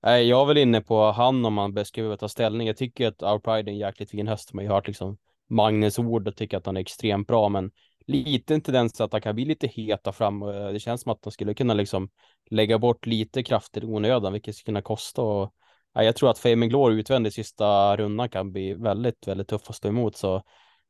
jag 0.01 0.41
är 0.41 0.45
väl 0.45 0.57
inne 0.57 0.81
på 0.81 1.11
han 1.11 1.45
om 1.45 1.53
man 1.53 1.85
skulle 1.85 2.17
ta 2.17 2.29
ställning. 2.29 2.67
Jag 2.67 2.77
tycker 2.77 3.07
att 3.07 3.23
Our 3.23 3.39
Pride 3.39 3.71
är 3.71 3.73
en 3.73 3.77
jäkligt 3.77 4.11
fin 4.11 4.27
höst. 4.27 4.53
Man 4.53 4.65
har 4.65 4.71
ju 4.71 4.75
hört 4.75 4.87
liksom 4.87 5.17
Magnus 5.49 5.99
ord 5.99 6.27
och 6.27 6.35
tycker 6.35 6.57
att 6.57 6.65
han 6.65 6.77
är 6.77 6.81
extremt 6.81 7.27
bra, 7.27 7.49
men 7.49 7.71
liten 8.07 8.61
tendens 8.61 9.01
att 9.01 9.11
han 9.11 9.21
kan 9.21 9.35
bli 9.35 9.45
lite 9.45 9.67
heta 9.67 10.11
fram. 10.11 10.41
Och 10.43 10.55
eh, 10.55 10.73
det 10.73 10.79
känns 10.79 11.01
som 11.01 11.11
att 11.11 11.21
de 11.21 11.31
skulle 11.31 11.53
kunna 11.53 11.73
liksom 11.73 12.09
lägga 12.49 12.79
bort 12.79 13.05
lite 13.05 13.43
krafter 13.43 13.83
i 13.83 13.85
onödan, 13.85 14.33
vilket 14.33 14.55
skulle 14.55 14.65
kunna 14.65 14.81
kosta. 14.81 15.21
Och, 15.21 15.53
ja, 15.93 16.03
jag 16.03 16.15
tror 16.15 16.29
att 16.29 16.39
Fame 16.39 16.67
Glory 16.67 16.99
utvändigt 16.99 17.33
sista 17.33 17.97
rundan 17.97 18.29
kan 18.29 18.51
bli 18.51 18.73
väldigt, 18.73 19.27
väldigt 19.27 19.47
tuff 19.47 19.69
att 19.69 19.75
stå 19.75 19.87
emot. 19.87 20.15
Så 20.15 20.43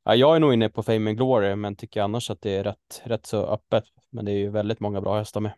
ja, 0.06 0.16
jag 0.16 0.36
är 0.36 0.40
nog 0.40 0.54
inne 0.54 0.70
på 0.70 0.84
Fame 0.84 1.14
Glory, 1.14 1.56
men 1.56 1.76
tycker 1.76 2.02
annars 2.02 2.30
att 2.30 2.42
det 2.42 2.52
är 2.52 2.64
rätt, 2.64 3.02
rätt 3.04 3.26
så 3.26 3.46
öppet. 3.46 3.84
Men 4.12 4.26
det 4.26 4.32
är 4.32 4.38
ju 4.38 4.50
väldigt 4.50 4.80
många 4.80 5.02
bra 5.02 5.18
hästar 5.18 5.42
med. 5.42 5.54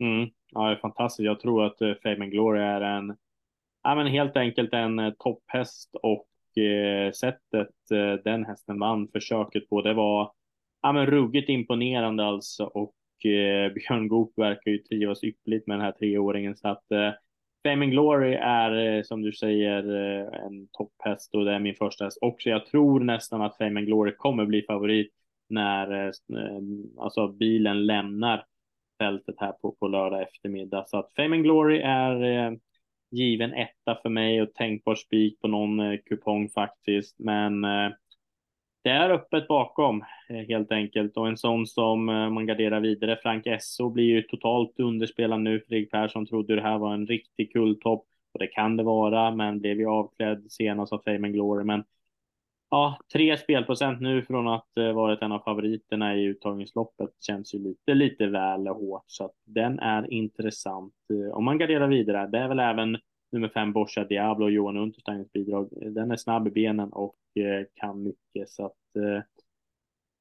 Mm. 0.00 0.30
Ja, 0.52 0.66
det 0.66 0.72
är 0.72 0.80
fantastiskt. 0.80 1.24
Jag 1.24 1.40
tror 1.40 1.64
att 1.64 1.80
eh, 1.80 1.94
Fame 2.02 2.24
and 2.24 2.30
Glory 2.30 2.60
är 2.60 2.80
en, 2.80 3.16
ja, 3.82 3.94
men 3.94 4.06
helt 4.06 4.36
enkelt 4.36 4.72
en 4.72 4.98
eh, 4.98 5.12
topphäst 5.18 5.90
och 6.02 6.62
eh, 6.62 7.12
sättet 7.12 7.68
den 8.24 8.44
hästen 8.44 8.78
vann 8.78 9.08
försöket 9.08 9.68
på, 9.68 9.82
det 9.82 9.94
var 9.94 10.32
ja, 10.82 10.92
men 10.92 11.06
ruggigt 11.06 11.48
imponerande 11.48 12.24
alltså 12.24 12.64
och 12.64 12.94
Björn 13.74 14.08
Goop 14.08 14.32
verkar 14.38 14.70
ju 14.70 14.78
trivas 14.78 15.24
ypperligt 15.24 15.66
med 15.66 15.76
den 15.76 15.84
här 15.84 15.92
treåringen 15.92 16.56
så 16.56 16.68
att 16.68 16.84
Fame 17.62 17.84
and 17.84 17.90
Glory 17.92 18.34
är 18.34 19.02
som 19.02 19.22
du 19.22 19.32
säger 19.32 19.82
en 20.46 20.68
topphäst 20.72 21.34
och 21.34 21.44
det 21.44 21.52
är 21.52 21.58
min 21.58 21.74
första 21.74 22.04
häst 22.04 22.18
också. 22.20 22.48
Jag 22.48 22.66
tror 22.66 23.00
nästan 23.00 23.42
att 23.42 23.56
Fame 23.56 23.80
and 23.80 23.86
Glory 23.86 24.14
kommer 24.16 24.46
bli 24.46 24.62
favorit 24.62 25.12
när 25.48 26.12
alltså 26.98 27.28
bilen 27.28 27.86
lämnar 27.86 28.44
fältet 29.02 29.34
här 29.38 29.52
på, 29.52 29.72
på 29.72 29.88
lördag 29.88 30.22
eftermiddag. 30.22 30.84
Så 30.88 30.98
att 30.98 31.12
Fame 31.12 31.36
and 31.36 31.44
Glory 31.44 31.78
är 31.78 32.22
eh, 32.22 32.52
given 33.10 33.54
etta 33.54 33.98
för 34.02 34.08
mig 34.08 34.42
och 34.42 34.54
tänkbar 34.54 34.94
spik 34.94 35.40
på 35.40 35.48
någon 35.48 35.80
eh, 35.80 35.98
kupong 36.06 36.48
faktiskt. 36.48 37.18
Men 37.18 37.64
eh, 37.64 37.90
det 38.82 38.90
är 38.90 39.10
öppet 39.10 39.48
bakom 39.48 40.04
helt 40.48 40.72
enkelt 40.72 41.16
och 41.16 41.28
en 41.28 41.36
sån 41.36 41.66
som 41.66 42.04
man 42.04 42.46
garderar 42.46 42.80
vidare. 42.80 43.18
Frank 43.22 43.46
Esso 43.46 43.90
blir 43.90 44.04
ju 44.04 44.22
totalt 44.22 44.80
underspelad 44.80 45.40
nu. 45.40 45.60
Fredrik 45.60 45.90
Persson 45.90 46.26
trodde 46.26 46.54
det 46.54 46.62
här 46.62 46.78
var 46.78 46.94
en 46.94 47.06
riktig 47.06 47.52
kulltopp 47.52 48.06
och 48.32 48.38
det 48.40 48.46
kan 48.46 48.76
det 48.76 48.82
vara, 48.82 49.34
men 49.34 49.60
blev 49.60 49.78
ju 49.78 49.86
avklädd 49.86 50.46
senast 50.48 50.92
av 50.92 51.02
Fame 51.04 51.26
and 51.26 51.34
Glory. 51.34 51.64
Men 51.64 51.84
ja, 52.72 52.98
tre 53.12 53.38
spelprocent 53.38 54.00
nu 54.00 54.22
från 54.22 54.48
att 54.48 54.76
eh, 54.76 54.92
varit 54.92 55.22
en 55.22 55.32
av 55.32 55.38
favoriterna 55.38 56.16
i 56.16 56.24
uttagningsloppet 56.24 57.10
känns 57.20 57.54
ju 57.54 57.58
lite, 57.58 57.94
lite 57.94 58.26
väl 58.26 58.66
hårt 58.66 59.04
så 59.06 59.24
att 59.24 59.34
den 59.44 59.78
är 59.78 60.12
intressant 60.12 60.94
eh, 61.10 61.36
om 61.36 61.44
man 61.44 61.58
garderar 61.58 61.88
vidare. 61.88 62.26
Det 62.26 62.38
är 62.38 62.48
väl 62.48 62.58
även 62.58 62.98
nummer 63.32 63.48
fem 63.48 63.72
Borsa 63.72 64.04
Diablo 64.04 64.44
och 64.44 64.50
Johan 64.50 64.76
Untersteins 64.76 65.32
bidrag. 65.32 65.68
Den 65.70 66.10
är 66.10 66.16
snabb 66.16 66.48
i 66.48 66.50
benen 66.50 66.92
och 66.92 67.16
eh, 67.36 67.66
kan 67.74 68.02
mycket 68.02 68.48
så 68.48 68.66
att 68.66 68.72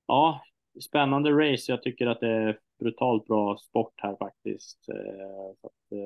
ja, 0.08 0.42
spännande 0.82 1.32
race. 1.32 1.72
Jag 1.72 1.84
tycker 1.84 2.08
att 2.08 2.20
det 2.20 2.30
är 2.30 2.60
brutalt 2.80 3.28
bra 3.28 3.58
sport 3.58 3.94
här 3.98 4.16
faktiskt. 4.16 4.86
Så 4.86 5.68
att, 5.68 6.00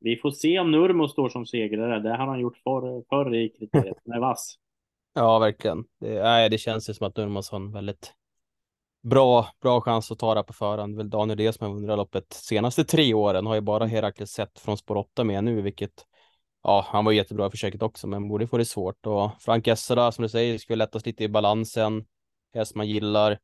vi 0.00 0.16
får 0.16 0.30
se 0.30 0.58
om 0.58 0.70
Nurmo 0.70 1.08
står 1.08 1.28
som 1.28 1.46
segrare. 1.46 2.00
Det 2.00 2.10
har 2.10 2.26
han 2.26 2.40
gjort 2.40 2.56
förr, 2.56 3.04
förr 3.08 3.34
i 3.34 3.48
kriteriet. 3.48 3.96
Han 4.04 4.16
är 4.16 4.20
vass. 4.20 4.58
Ja, 5.18 5.38
verkligen. 5.38 5.84
Det, 6.00 6.22
nej, 6.22 6.50
det 6.50 6.58
känns 6.58 6.88
ju 6.88 6.94
som 6.94 7.06
att 7.06 7.16
Nurmos 7.16 7.50
har 7.50 7.58
en 7.58 7.72
väldigt 7.72 8.12
bra, 9.02 9.48
bra 9.62 9.80
chans 9.80 10.10
att 10.10 10.18
ta 10.18 10.34
det 10.34 10.42
på 10.42 10.52
förhand. 10.52 10.96
Väl 10.96 11.10
Daniel 11.10 11.38
Des 11.38 11.56
som 11.56 11.66
har 11.66 11.74
vunnit 11.74 11.96
loppet 11.96 12.32
senaste 12.32 12.84
tre 12.84 13.14
åren 13.14 13.46
har 13.46 13.54
ju 13.54 13.60
bara 13.60 13.86
Herakles 13.86 14.30
sett 14.30 14.58
från 14.58 14.78
spår 14.78 14.96
8 14.96 15.24
med 15.24 15.44
nu, 15.44 15.62
vilket 15.62 16.06
ja, 16.62 16.86
han 16.88 17.04
var 17.04 17.12
jättebra 17.12 17.46
i 17.46 17.50
försöket 17.50 17.82
också, 17.82 18.06
men 18.06 18.28
borde 18.28 18.46
få 18.46 18.58
det 18.58 18.64
svårt. 18.64 19.06
Och 19.06 19.30
Frank 19.40 19.66
Essera, 19.66 20.12
som 20.12 20.22
du 20.22 20.28
säger, 20.28 20.58
skulle 20.58 20.76
lättas 20.76 21.06
lite 21.06 21.24
i 21.24 21.28
balansen. 21.28 22.04
Häst 22.54 22.74
man 22.74 22.88
gillar. 22.88 23.38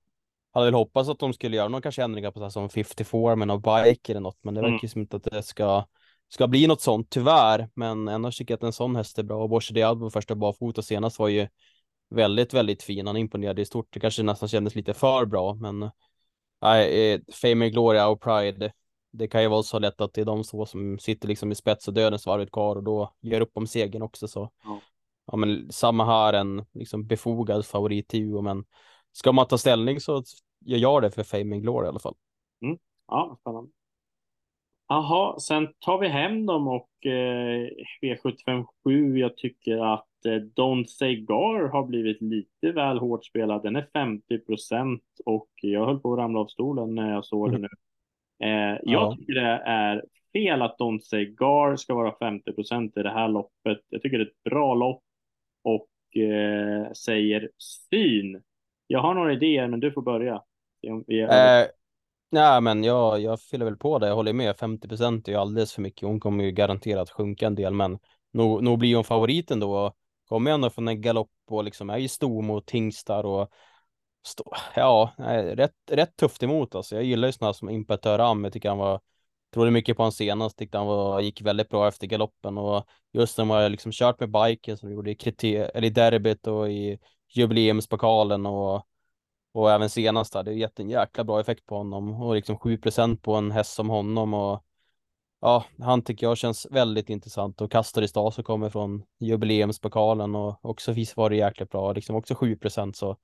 Hade 0.53 0.67
väl 0.67 0.75
hoppats 0.75 1.09
att 1.09 1.19
de 1.19 1.33
skulle 1.33 1.57
göra 1.57 1.69
några 1.69 1.83
kanske 1.83 2.03
ändringar 2.03 2.31
på 2.31 2.51
som 2.51 2.69
54 2.69 3.37
med 3.37 3.49
någon 3.49 3.61
bike 3.61 4.13
eller 4.13 4.21
något, 4.21 4.39
men 4.43 4.55
det 4.55 4.61
mm. 4.61 4.73
verkar 4.73 4.89
som 4.89 5.01
inte 5.01 5.17
att 5.17 5.25
det 5.25 5.43
ska, 5.43 5.85
ska 6.33 6.49
bli 6.49 6.67
något 6.67 6.81
sånt, 6.81 7.11
tyvärr. 7.11 7.69
Men 7.75 8.09
annars 8.09 8.39
tycker 8.39 8.53
jag 8.53 8.57
att 8.57 8.65
en 8.65 8.73
sån 8.73 8.97
häst 8.97 9.19
är 9.19 9.23
bra. 9.23 9.43
Och 9.43 9.49
Borse 9.49 9.75
Diabo 9.75 10.11
första 10.11 10.35
barfota 10.35 10.83
senast 10.83 11.19
var 11.19 11.29
ju 11.29 11.49
väldigt, 12.11 12.55
väldigt 12.55 12.83
fin. 12.83 13.07
Han 13.07 13.17
imponerade 13.17 13.63
i 13.63 13.65
stort. 13.65 13.89
Det 13.91 14.01
kanske 14.01 14.23
nästan 14.23 14.49
kändes 14.49 14.75
lite 14.75 14.95
för 14.95 15.27
bra, 15.27 15.55
men 15.55 15.91
nej, 16.61 17.13
eh, 17.13 17.21
Fame 17.43 17.71
Gloria 17.71 18.09
och 18.09 18.23
Pride 18.23 18.73
det 19.13 19.29
kan 19.29 19.43
ju 19.43 19.49
vara 19.49 19.63
så 19.63 19.79
lätt 19.79 20.01
att 20.01 20.15
det 20.15 20.21
är 20.21 20.25
de 20.25 20.43
två 20.43 20.67
som 20.67 20.99
sitter 20.99 21.29
liksom 21.29 21.53
i 21.53 21.55
spets 21.55 21.89
och 21.89 21.95
dödens 21.95 22.27
varvet 22.27 22.53
kvar 22.53 22.77
och 22.77 22.83
då 22.83 23.15
ger 23.21 23.41
upp 23.41 23.51
om 23.55 23.67
segern 23.67 24.03
också 24.03 24.29
så. 24.29 24.51
Ja. 24.65 24.81
ja 25.27 25.37
men 25.37 25.73
samma 25.73 26.05
här 26.05 26.33
en 26.33 26.65
liksom 26.73 27.07
befogad 27.07 27.67
favorit 27.67 28.09
till 28.09 28.23
Uo 28.23 28.43
men 28.43 28.65
ska 29.13 29.33
man 29.33 29.47
ta 29.47 29.59
ställning 29.59 30.01
så 30.01 30.23
gör 30.65 30.79
jag 30.79 31.03
det 31.03 31.11
för 31.11 31.23
Fame 31.23 31.55
and 31.55 31.63
Glory 31.63 31.87
i 31.87 31.89
alla 31.89 31.99
fall. 31.99 32.15
Mm. 32.63 32.79
Ja, 33.09 33.37
spännande. 33.41 33.71
Jaha, 34.93 35.41
sen 35.41 35.69
tar 35.79 35.99
vi 35.99 36.09
hem 36.09 36.47
dem 36.47 36.69
och 36.69 37.07
eh, 37.07 37.69
V757. 38.03 39.17
Jag 39.17 39.37
tycker 39.37 39.95
att 39.95 40.27
eh, 40.27 40.31
Don't 40.31 40.85
Say 40.85 41.17
Gar 41.17 41.69
har 41.69 41.87
blivit 41.87 42.23
lite 42.23 42.73
väl 42.73 42.99
hårt 42.99 43.25
spelad. 43.25 43.63
Den 43.63 43.77
är 43.77 43.87
50 43.93 44.39
procent 44.39 45.03
och 45.25 45.49
jag 45.63 45.87
höll 45.87 46.01
på 46.01 46.13
att 46.13 46.19
ramla 46.19 46.41
av 46.41 46.47
stolen 46.47 46.95
när 46.95 47.13
jag 47.13 47.25
såg 47.25 47.49
mm. 47.49 47.63
det 47.63 47.69
nu. 47.69 47.75
Eh, 48.47 48.79
jag 48.83 49.03
ja. 49.03 49.17
tycker 49.17 49.35
det 49.35 49.63
är 49.67 50.05
fel 50.33 50.63
att 50.63 50.79
Don't 50.79 51.01
Say 51.01 51.25
Gar 51.25 51.77
ska 51.77 51.95
vara 51.95 52.15
50 52.19 52.53
procent 52.53 52.97
i 52.97 53.03
det 53.03 53.13
här 53.13 53.29
loppet. 53.29 53.81
Jag 53.89 54.03
tycker 54.03 54.19
det 54.19 54.25
är 54.25 54.29
ett 54.29 54.51
bra 54.51 54.75
lopp 54.75 55.03
och 55.65 56.17
eh, 56.23 56.93
säger 56.93 57.51
syn. 57.91 58.43
Jag 58.87 59.01
har 59.01 59.15
några 59.15 59.33
idéer, 59.33 59.69
men 59.69 59.81
du 59.81 59.93
får 59.93 60.03
börja. 60.03 60.43
Eh, 60.83 61.67
nej, 62.33 62.61
men 62.61 62.85
jag, 62.85 63.21
jag 63.21 63.41
fyller 63.41 63.65
väl 63.65 63.77
på 63.77 63.99
det. 63.99 64.07
Jag 64.07 64.15
håller 64.15 64.33
med. 64.33 64.57
50 64.57 64.89
procent 64.89 65.29
är 65.29 65.33
ju 65.33 65.39
alldeles 65.39 65.73
för 65.73 65.83
mycket. 65.83 66.09
Hon 66.09 66.21
kommer 66.21 66.45
ju 66.45 66.51
garanterat 66.51 67.11
sjunka 67.11 67.47
en 67.47 67.55
del, 67.55 67.75
men 67.75 67.99
nog, 68.33 68.63
nog 68.63 68.79
blir 68.79 68.95
hon 68.95 69.05
favoriten 69.05 69.61
då. 69.61 69.95
Kommer 70.29 70.51
ändå 70.51 70.71
från 70.71 70.89
en 70.89 71.01
galopp 71.01 71.31
och 71.51 71.65
liksom 71.65 71.91
är 71.91 71.99
ju 71.99 72.09
stor 72.09 72.43
mot 72.43 72.67
tingstar 72.67 73.25
och 73.25 73.51
Stå, 74.25 74.53
ja, 74.77 75.13
rätt, 75.55 75.75
rätt 75.91 76.17
tufft 76.17 76.43
emot 76.43 76.75
alltså. 76.75 76.95
Jag 76.95 77.05
gillar 77.05 77.29
ju 77.29 77.33
sådana 77.33 77.55
som 77.55 77.71
Impetör 77.71 78.19
Am. 78.19 78.45
Jag 78.45 78.53
tycker 78.53 78.69
han 78.69 78.79
var, 78.79 79.01
trodde 79.55 79.71
mycket 79.71 79.97
på 79.97 80.03
honom 80.03 80.13
senast, 80.13 80.59
tyckte 80.59 80.79
han 80.79 80.87
var, 80.87 81.21
gick 81.21 81.43
väldigt 81.43 81.69
bra 81.69 81.89
efter 81.89 82.07
galoppen 82.07 82.59
och 82.59 82.87
just 83.13 83.39
när 83.39 83.45
man 83.45 83.73
liksom 83.73 83.93
kört 83.93 84.21
med 84.21 84.31
biken 84.31 84.79
som 84.79 84.89
vi 84.89 84.95
gjorde 84.95 85.11
i, 85.11 85.15
kriter, 85.15 85.71
eller 85.75 85.87
i 85.87 85.91
derbyt 85.91 86.47
och 86.47 86.71
i 86.71 86.99
jubileumspokalen 87.29 88.47
och, 88.47 88.87
och 89.53 89.71
även 89.71 89.91
senast 89.91 90.35
hade 90.35 90.51
Det 90.51 90.57
gett 90.57 90.81
en 90.81 90.91
jäkla 90.91 91.25
bra 91.25 91.41
effekt 91.41 91.67
på 91.67 91.77
honom 91.77 92.23
och 92.23 92.35
liksom 92.35 92.57
7% 92.59 93.23
på 93.23 93.35
en 93.35 93.51
häst 93.51 93.75
som 93.75 93.89
honom 93.89 94.35
och 94.35 94.65
ja, 95.41 95.65
han 95.79 96.03
tycker 96.03 96.27
jag 96.27 96.39
känns 96.39 96.67
väldigt 96.71 97.11
intressant 97.11 97.61
och 97.61 97.73
kastar 97.73 98.03
i 98.03 98.09
stad 98.09 98.35
som 98.35 98.45
kommer 98.45 98.71
från 98.71 99.03
jubileumspokalen 99.21 100.35
och 100.35 100.65
också 100.65 100.93
visst 100.93 101.17
var 101.17 101.31
det 101.31 101.37
jäkligt 101.37 101.71
bra, 101.71 101.93
liksom 101.93 102.17
också 102.17 102.35
7% 102.35 102.93
så 102.93 103.17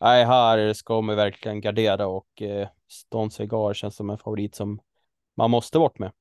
nej, 0.00 0.24
här 0.24 0.72
ska 0.72 1.00
man 1.00 1.16
verkligen 1.16 1.60
gardera 1.60 2.06
och 2.06 2.42
eh, 2.42 2.68
Stone 2.88 3.30
Cigar 3.30 3.74
känns 3.74 3.96
som 3.96 4.10
en 4.10 4.18
favorit 4.18 4.54
som 4.54 4.80
man 5.36 5.50
måste 5.50 5.78
bort 5.78 5.98
med. 5.98 6.12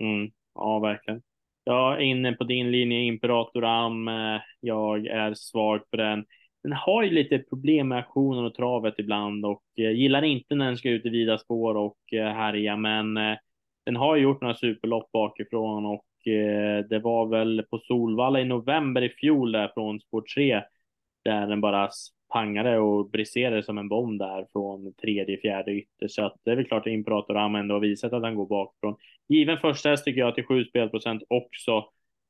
Mm, 0.00 0.30
ja, 0.54 0.78
verkligen. 0.78 1.22
Jag 1.64 1.92
är 1.92 2.00
inne 2.00 2.32
på 2.32 2.44
din 2.44 2.70
linje 2.70 2.98
Imperator 2.98 3.64
Am. 3.64 4.08
Eh, 4.08 4.40
jag 4.60 5.06
är 5.06 5.34
svag 5.34 5.90
på 5.90 5.96
den. 5.96 6.24
Den 6.62 6.72
har 6.72 7.02
ju 7.02 7.10
lite 7.10 7.38
problem 7.38 7.88
med 7.88 7.98
aktionen 7.98 8.44
och 8.44 8.54
travet 8.54 8.94
ibland 8.98 9.46
och 9.46 9.62
eh, 9.78 9.90
gillar 9.90 10.22
inte 10.22 10.54
när 10.54 10.66
den 10.66 10.76
ska 10.76 10.90
ut 10.90 11.06
i 11.06 11.08
vida 11.08 11.38
spår 11.38 11.74
och 11.74 12.12
eh, 12.12 12.32
härja, 12.32 12.76
men 12.76 13.16
eh, 13.16 13.36
den 13.84 13.96
har 13.96 14.16
gjort 14.16 14.40
några 14.40 14.54
superlopp 14.54 15.12
bakifrån 15.12 15.86
och 15.86 16.32
eh, 16.32 16.84
det 16.84 16.98
var 16.98 17.26
väl 17.26 17.62
på 17.70 17.78
Solvalla 17.78 18.40
i 18.40 18.44
november 18.44 19.02
i 19.02 19.08
fjol 19.08 19.52
där 19.52 19.70
från 19.74 20.00
spår 20.00 20.24
3 20.34 20.62
där 21.24 21.46
den 21.46 21.60
bara 21.60 21.90
pangade 22.32 22.78
och 22.78 23.10
briserade 23.10 23.62
som 23.62 23.78
en 23.78 23.88
bomb 23.88 24.18
där 24.18 24.46
från 24.52 24.94
tredje, 24.94 25.40
fjärde 25.40 25.72
ytter. 25.72 26.08
Så 26.08 26.24
att 26.24 26.36
det 26.44 26.50
är 26.50 26.56
väl 26.56 26.66
klart 26.66 26.86
att 26.86 26.92
Imperator 26.92 27.36
Am 27.36 27.54
ändå 27.54 27.74
har 27.74 27.80
visat 27.80 28.12
att 28.12 28.22
han 28.22 28.34
går 28.34 28.46
bakifrån. 28.46 28.96
Given 29.28 29.58
första 29.58 29.88
häst 29.88 30.04
tycker 30.04 30.20
jag 30.20 30.34
till 30.34 30.46
sju 30.46 30.64
spelprocent 30.64 31.22
också. 31.28 31.84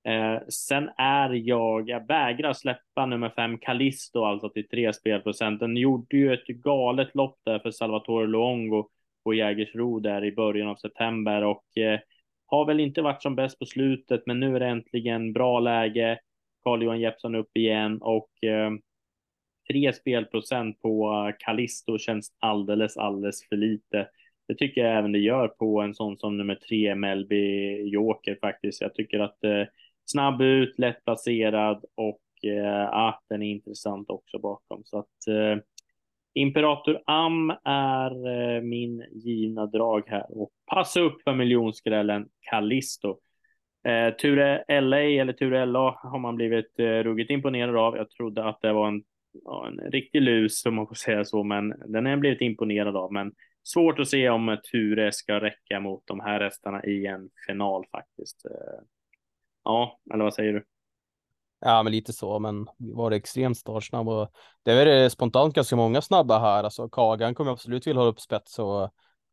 Eh, 0.05 0.39
sen 0.49 0.91
är 0.97 1.31
jag, 1.31 1.89
jag 1.89 2.07
vägrar 2.07 2.53
släppa 2.53 3.07
nummer 3.07 3.29
fem 3.29 3.59
Callisto 3.59 4.25
alltså 4.25 4.49
till 4.49 4.69
tre 4.69 4.93
spelprocent. 4.93 5.61
Den 5.61 5.77
gjorde 5.77 6.17
ju 6.17 6.33
ett 6.33 6.47
galet 6.47 7.15
lopp 7.15 7.39
där 7.45 7.59
för 7.59 7.71
Salvatore 7.71 8.27
Luongo 8.27 8.89
på 9.25 9.35
Jägersro 9.35 10.01
där 10.01 10.25
i 10.25 10.33
början 10.33 10.69
av 10.69 10.77
september 10.77 11.45
och 11.45 11.79
eh, 11.79 12.01
har 12.47 12.67
väl 12.67 12.81
inte 12.81 13.03
varit 13.03 13.23
som 13.23 13.37
bäst 13.37 13.59
på 13.59 13.67
slutet, 13.67 14.23
men 14.27 14.41
nu 14.41 14.57
är 14.57 14.61
det 14.61 14.67
äntligen 14.67 15.33
bra 15.33 15.61
läge. 15.61 16.19
Carl-Johan 16.65 17.01
Jeppsson 17.01 17.35
upp 17.35 17.57
igen 17.57 17.99
och 18.03 18.45
eh, 18.45 18.71
tre 19.71 19.93
spelprocent 19.93 20.81
på 20.81 21.33
Callisto 21.39 21.99
känns 21.99 22.33
alldeles, 22.39 22.97
alldeles 22.97 23.49
för 23.49 23.57
lite. 23.57 24.09
Det 24.49 24.55
tycker 24.55 24.85
jag 24.85 24.99
även 24.99 25.13
det 25.13 25.19
gör 25.19 25.49
på 25.49 25.81
en 25.81 25.95
sån 25.95 26.19
som 26.19 26.37
nummer 26.37 26.55
tre, 26.55 26.95
Melby 26.95 27.77
Joker 27.89 28.39
faktiskt. 28.41 28.81
Jag 28.81 28.95
tycker 28.95 29.19
att 29.21 29.45
eh, 29.45 29.65
snabb 30.13 30.43
ut, 30.43 30.79
lätt 30.79 31.05
placerad 31.05 31.85
och 31.95 32.51
eh, 32.51 32.89
att 32.93 33.23
den 33.29 33.43
är 33.43 33.51
intressant 33.51 34.11
också 34.11 34.39
bakom. 34.39 34.83
Så 34.85 34.99
att 34.99 35.27
eh, 35.29 35.63
Imperator 36.35 37.03
Am 37.07 37.51
är 37.65 38.11
eh, 38.29 38.63
min 38.63 39.05
givna 39.13 39.67
drag 39.67 40.03
här 40.07 40.39
och 40.41 40.51
passa 40.67 41.01
upp 41.01 41.23
för 41.23 41.35
miljonskrällen 41.35 42.29
Callisto. 42.51 43.19
Eh, 43.85 44.15
Ture 44.15 44.81
LA 44.81 45.01
eller 45.01 45.33
Ture 45.33 45.67
LA 45.67 45.99
har 46.03 46.19
man 46.19 46.37
blivit 46.37 46.79
eh, 46.79 46.85
ruggigt 46.85 47.31
imponerad 47.31 47.77
av. 47.77 47.97
Jag 47.97 48.11
trodde 48.11 48.45
att 48.45 48.61
det 48.61 48.73
var 48.73 48.89
en 48.89 49.03
ja, 49.45 49.67
en 49.67 49.91
riktig 49.91 50.23
lus 50.23 50.67
om 50.67 50.75
man 50.75 50.87
får 50.87 50.95
säga 50.95 51.25
så, 51.25 51.43
men 51.43 51.75
den 51.87 52.05
har 52.05 52.13
jag 52.13 52.21
blivit 52.21 52.41
imponerad 52.41 52.97
av. 52.97 53.13
Men 53.13 53.33
svårt 53.63 53.99
att 53.99 54.09
se 54.09 54.29
om 54.29 54.59
Ture 54.73 55.13
ska 55.13 55.41
räcka 55.41 55.81
mot 55.81 56.07
de 56.07 56.21
här 56.21 56.41
hästarna 56.41 56.85
i 56.85 57.07
en 57.07 57.31
final 57.47 57.85
faktiskt. 57.91 58.45
Eh, 58.45 58.81
Ja, 59.65 60.01
eller 60.15 60.25
vad 60.25 60.35
säger 60.35 60.53
du? 60.53 60.65
Ja, 61.61 61.83
men 61.83 61.93
lite 61.93 62.13
så, 62.13 62.39
men 62.39 62.67
var 62.77 63.11
det 63.11 63.17
extremt 63.17 63.59
startsnabb 63.59 64.09
och 64.09 64.31
det 64.63 64.73
är 64.73 65.03
eh, 65.03 65.09
spontant 65.09 65.55
ganska 65.55 65.77
många 65.77 66.03
snabba 66.03 66.39
här. 66.39 66.65
Alltså 66.65 66.89
Kagan 66.89 67.35
kommer 67.35 67.53
absolut 67.53 67.87
vilja 67.87 68.01
hålla 68.01 68.11
upp 68.11 68.21
spets 68.21 68.59
och 68.59 68.91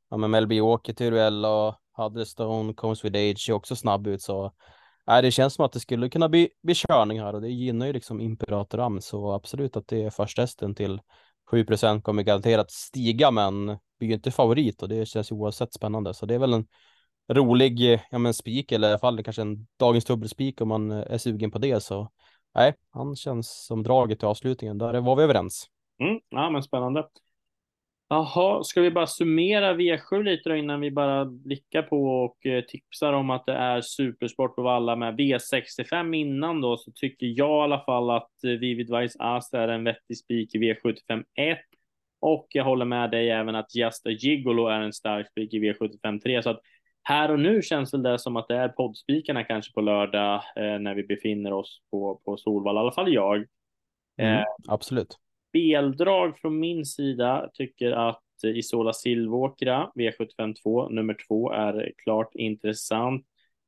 ja, 0.09 0.17
men 0.17 0.31
Melby 0.31 0.59
Åker, 0.59 0.93
Turuella 0.93 1.49
och 1.49 1.75
Huddlestone, 1.97 2.73
Comes 2.73 3.05
with 3.05 3.17
Age 3.17 3.49
är 3.49 3.53
också 3.53 3.75
snabb 3.75 4.07
ut 4.07 4.21
så 4.21 4.53
Nej, 5.09 5.21
det 5.21 5.31
känns 5.31 5.53
som 5.53 5.65
att 5.65 5.71
det 5.71 5.79
skulle 5.79 6.09
kunna 6.09 6.29
bli, 6.29 6.49
bli 6.63 6.75
körning 6.75 7.19
här 7.19 7.33
och 7.33 7.41
det 7.41 7.49
gynnar 7.49 7.85
ju 7.85 7.93
liksom 7.93 8.21
Imperator 8.21 8.79
Am 8.79 9.01
så 9.01 9.31
absolut 9.31 9.77
att 9.77 9.87
det 9.87 10.03
är 10.03 10.09
första 10.09 10.41
hästen 10.41 10.75
till 10.75 11.01
7 11.51 11.65
kommer 12.03 12.23
garanterat 12.23 12.71
stiga 12.71 13.31
men 13.31 13.65
blir 13.99 14.09
ju 14.09 14.13
inte 14.13 14.31
favorit 14.31 14.81
och 14.81 14.89
det 14.89 15.05
känns 15.05 15.31
ju 15.31 15.35
oavsett 15.35 15.73
spännande 15.73 16.13
så 16.13 16.25
det 16.25 16.35
är 16.35 16.39
väl 16.39 16.53
en 16.53 16.67
rolig 17.29 17.93
eh, 17.93 17.99
ja, 18.11 18.17
men 18.17 18.33
spik 18.33 18.71
eller 18.71 18.87
i 18.87 18.91
alla 18.91 18.99
fall 18.99 19.23
kanske 19.23 19.41
en 19.41 19.67
dagens 19.79 20.05
dubbelspik 20.05 20.61
om 20.61 20.67
man 20.67 20.91
eh, 20.91 21.03
är 21.07 21.17
sugen 21.17 21.51
på 21.51 21.57
det 21.59 21.83
så 21.83 22.11
nej, 22.55 22.73
han 22.91 23.15
känns 23.15 23.65
som 23.65 23.83
draget 23.83 24.23
i 24.23 24.25
avslutningen. 24.25 24.77
Där 24.77 25.01
var 25.01 25.15
vi 25.15 25.23
överens. 25.23 25.65
Mm, 26.03 26.19
ja, 26.29 26.49
men 26.49 26.63
spännande. 26.63 27.07
Jaha, 28.11 28.63
ska 28.63 28.81
vi 28.81 28.91
bara 28.91 29.07
summera 29.07 29.73
V7 29.73 30.23
lite 30.23 30.49
då 30.49 30.55
innan 30.55 30.81
vi 30.81 30.91
bara 30.91 31.25
blickar 31.25 31.81
på 31.81 32.23
och 32.23 32.45
eh, 32.45 32.63
tipsar 32.63 33.13
om 33.13 33.29
att 33.29 33.45
det 33.45 33.53
är 33.53 33.81
supersport 33.81 34.55
på 34.55 34.61
Valla 34.61 34.95
med 34.95 35.19
V65 35.19 36.15
innan 36.15 36.61
då 36.61 36.77
så 36.77 36.91
tycker 36.91 37.27
jag 37.27 37.49
i 37.49 37.63
alla 37.63 37.83
fall 37.85 38.09
att 38.09 38.43
eh, 38.43 38.51
Vivid 38.51 38.95
Vice 38.95 39.19
Ast 39.19 39.53
är 39.53 39.67
en 39.67 39.83
vettig 39.83 40.17
spik 40.17 40.55
i 40.55 40.57
V75 40.57 41.23
1 41.35 41.57
och 42.21 42.47
jag 42.49 42.63
håller 42.63 42.85
med 42.85 43.11
dig 43.11 43.29
även 43.29 43.55
att 43.55 43.75
Just 43.75 44.07
a 44.07 44.09
Gigolo 44.09 44.67
är 44.67 44.81
en 44.81 44.93
stark 44.93 45.29
spik 45.29 45.53
i 45.53 45.59
V75 45.59 46.19
3 46.19 46.43
så 46.43 46.49
att 46.49 46.61
här 47.09 47.31
och 47.31 47.39
nu 47.39 47.61
känns 47.61 47.93
väl 47.93 48.03
det 48.03 48.19
som 48.19 48.35
att 48.35 48.47
det 48.47 48.55
är 48.55 48.69
poddspikarna 48.69 49.43
kanske 49.43 49.73
på 49.73 49.81
lördag 49.81 50.43
eh, 50.55 50.79
när 50.79 50.95
vi 50.95 51.03
befinner 51.03 51.53
oss 51.53 51.81
på, 51.91 52.21
på 52.25 52.37
Solvalla, 52.37 52.79
i 52.79 52.81
alla 52.81 52.91
fall 52.91 53.13
jag. 53.13 53.45
Mm, 54.17 54.37
eh, 54.37 54.43
absolut 54.67 55.17
speldrag 55.49 56.39
från 56.39 56.59
min 56.59 56.85
sida 56.85 57.49
tycker 57.53 57.91
att 57.91 58.23
Isola 58.43 58.93
Silvåkra 58.93 59.91
V752 59.95 60.89
nummer 60.89 61.17
två 61.27 61.51
är 61.51 61.91
klart 61.97 62.35
intressant. 62.35 63.25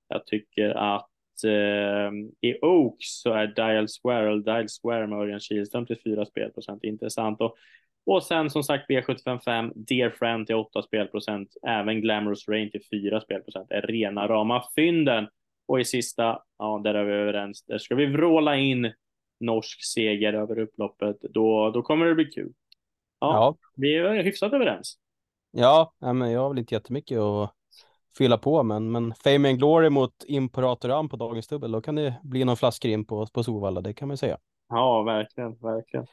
Jag 0.08 0.26
tycker 0.26 0.70
att 0.70 1.10
eh, 1.46 2.12
i 2.42 2.60
Oaks 2.62 3.22
så 3.22 3.34
är 3.34 3.48
Dial 3.48 3.88
Square 3.88 4.28
eller 4.28 4.44
Dial 4.44 4.68
Square 4.82 5.08
med 5.08 5.20
Örjan 5.20 5.40
Kihlström 5.40 5.86
till 5.86 6.02
4 6.04 6.26
spelprocent 6.26 6.84
intressant 6.84 7.42
och 7.42 7.56
och 8.06 8.24
sen 8.24 8.50
som 8.50 8.64
sagt 8.64 8.90
V755 8.90 9.72
Dear 9.76 10.10
Friend 10.10 10.48
till 10.48 10.56
8 10.56 10.82
spelprocent. 10.82 11.50
Även 11.68 12.02
Glamorous 12.02 12.48
Rain 12.48 12.72
till 12.72 12.82
4 12.92 13.22
spelprocent 13.22 13.72
är 13.72 13.82
rena 13.82 14.28
rama 14.28 14.64
fynden. 14.76 15.28
Och 15.68 15.80
i 15.80 15.86
sista, 15.86 16.40
ja, 16.58 16.82
där 16.84 16.94
är 16.94 17.04
vi 17.04 17.14
överens. 17.14 17.66
Där 17.66 17.78
ska 17.78 17.96
vi 17.96 18.06
vråla 18.06 18.56
in 18.56 18.94
norsk 19.42 19.86
seger 19.94 20.34
över 20.34 20.60
upploppet, 20.60 21.18
då, 21.22 21.72
då 21.72 21.82
kommer 21.82 22.06
det 22.06 22.16
bli 22.16 22.26
kul. 22.26 22.54
Ja, 23.20 23.34
ja. 23.34 23.56
vi 23.76 23.96
är 23.96 24.24
hyfsat 24.24 24.54
överens. 24.54 24.98
Ja, 25.52 25.94
men 26.00 26.32
jag 26.32 26.42
har 26.42 26.50
väl 26.50 26.60
inte 26.60 26.76
jättemycket 26.76 27.20
att 27.20 27.54
fylla 28.18 28.38
på, 28.38 28.64
men, 28.64 28.92
men 28.92 29.14
Fame 29.24 29.50
and 29.50 29.60
Glory 29.60 29.90
mot 29.90 30.24
Imperator 30.28 31.08
på 31.08 31.16
dagens 31.16 31.48
dubbel, 31.48 31.72
då 31.72 31.82
kan 31.82 31.96
det 31.96 32.20
bli 32.24 32.46
någon 32.46 32.58
flaskor 32.58 32.92
in 32.92 33.06
på, 33.06 33.28
på 33.28 33.44
Solvalla, 33.44 33.82
det 33.82 33.94
kan 33.94 34.08
man 34.08 34.18
säga. 34.18 34.38
Ja, 34.70 35.04
verkligen, 35.04 35.56
verkligen. 35.56 36.06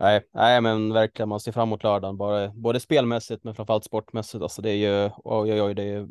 Nej, 0.00 0.28
nej, 0.32 0.60
men 0.60 0.92
verkligen, 0.92 1.28
man 1.28 1.40
ser 1.40 1.52
fram 1.52 1.68
emot 1.68 1.82
lördagen, 1.82 2.16
bara, 2.16 2.48
både 2.48 2.80
spelmässigt 2.80 3.44
men 3.44 3.54
framförallt 3.54 3.84
sportmässigt. 3.84 4.42
Alltså 4.42 4.62
det 4.62 4.70
är 4.70 4.74
ju, 4.74 5.10
oj, 5.24 5.52
oj, 5.52 5.62
oj, 5.62 5.74
det 5.74 5.82
är 5.82 6.08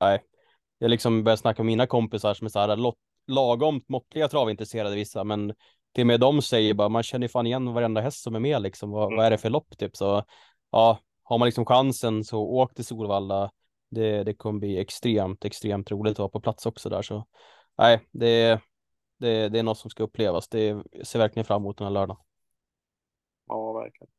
nej. 0.00 0.22
Jag 0.78 0.88
liksom 0.88 1.24
börjar 1.24 1.36
snacka 1.36 1.62
med 1.62 1.66
mina 1.66 1.86
kompisar 1.86 2.34
som 2.34 2.44
är 2.44 2.48
så 2.48 2.58
här, 2.58 2.94
lagom 3.26 3.84
måttliga 3.88 4.28
travintresserade 4.28 4.94
vissa, 4.94 5.24
men 5.24 5.54
till 5.94 6.02
och 6.02 6.06
med 6.06 6.20
de 6.20 6.42
säger 6.42 6.74
bara 6.74 6.88
man 6.88 7.02
känner 7.02 7.28
fan 7.28 7.46
igen 7.46 7.74
varenda 7.74 8.00
häst 8.00 8.22
som 8.22 8.34
är 8.34 8.40
med 8.40 8.62
liksom. 8.62 8.90
Vad, 8.90 9.04
mm. 9.04 9.16
vad 9.16 9.26
är 9.26 9.30
det 9.30 9.38
för 9.38 9.50
lopp 9.50 9.78
typ? 9.78 9.96
Så 9.96 10.24
ja, 10.70 10.98
har 11.22 11.38
man 11.38 11.46
liksom 11.46 11.66
chansen 11.66 12.24
så 12.24 12.40
åk 12.40 12.74
till 12.74 12.84
Solvalla. 12.84 13.50
Det, 13.90 14.24
det 14.24 14.34
kommer 14.34 14.60
bli 14.60 14.78
extremt, 14.78 15.44
extremt 15.44 15.90
roligt 15.90 16.12
att 16.12 16.18
vara 16.18 16.28
på 16.28 16.40
plats 16.40 16.66
också 16.66 16.88
där. 16.88 17.02
Så 17.02 17.26
nej, 17.78 18.00
det, 18.12 18.60
det, 19.18 19.48
det 19.48 19.58
är 19.58 19.62
något 19.62 19.78
som 19.78 19.90
ska 19.90 20.02
upplevas. 20.02 20.48
Det 20.48 20.82
ser 21.04 21.18
verkligen 21.18 21.44
fram 21.44 21.62
emot 21.62 21.78
den 21.78 21.86
här 21.86 21.92
lördagen. 21.92 22.22
Ja, 23.52 23.72
verkligen. 23.72 24.10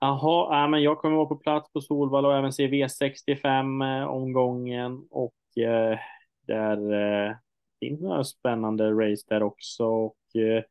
Jaha, 0.00 0.64
äh, 0.64 0.70
men 0.70 0.82
jag 0.82 0.98
kommer 0.98 1.16
vara 1.16 1.26
på 1.26 1.36
plats 1.36 1.72
på 1.72 1.80
Solvalla 1.80 2.28
och 2.28 2.36
även 2.36 2.52
se 2.52 2.68
V65 2.68 4.00
eh, 4.00 4.06
omgången 4.06 5.06
och 5.10 5.58
eh, 5.58 5.98
där 6.46 6.92
eh, 6.92 7.36
finns 7.80 8.00
några 8.00 8.24
spännande 8.24 8.90
race 8.90 9.24
där 9.28 9.42
också. 9.42 9.84
Och, 9.84 10.16
eh, 10.34 10.62